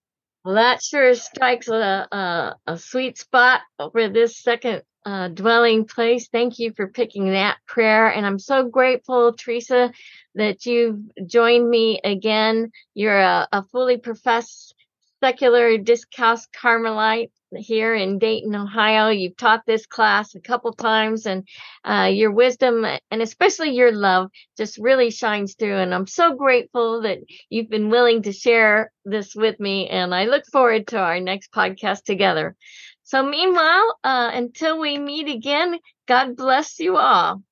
[0.44, 3.60] Well, that sure strikes a, a, a sweet spot
[3.92, 6.28] for this second uh, dwelling place.
[6.28, 8.08] Thank you for picking that prayer.
[8.08, 9.92] And I'm so grateful, Teresa,
[10.34, 12.72] that you've joined me again.
[12.94, 14.74] You're a, a fully professed
[15.22, 19.08] secular discalced Carmelite here in Dayton, Ohio.
[19.08, 21.46] You've taught this class a couple times, and
[21.84, 25.76] uh, your wisdom and especially your love just really shines through.
[25.76, 27.18] And I'm so grateful that
[27.50, 29.88] you've been willing to share this with me.
[29.88, 32.56] And I look forward to our next podcast together.
[33.02, 37.42] So, meanwhile, uh, until we meet again, God bless you all.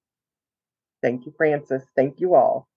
[1.03, 1.82] Thank you, Francis.
[1.96, 2.70] Thank you all.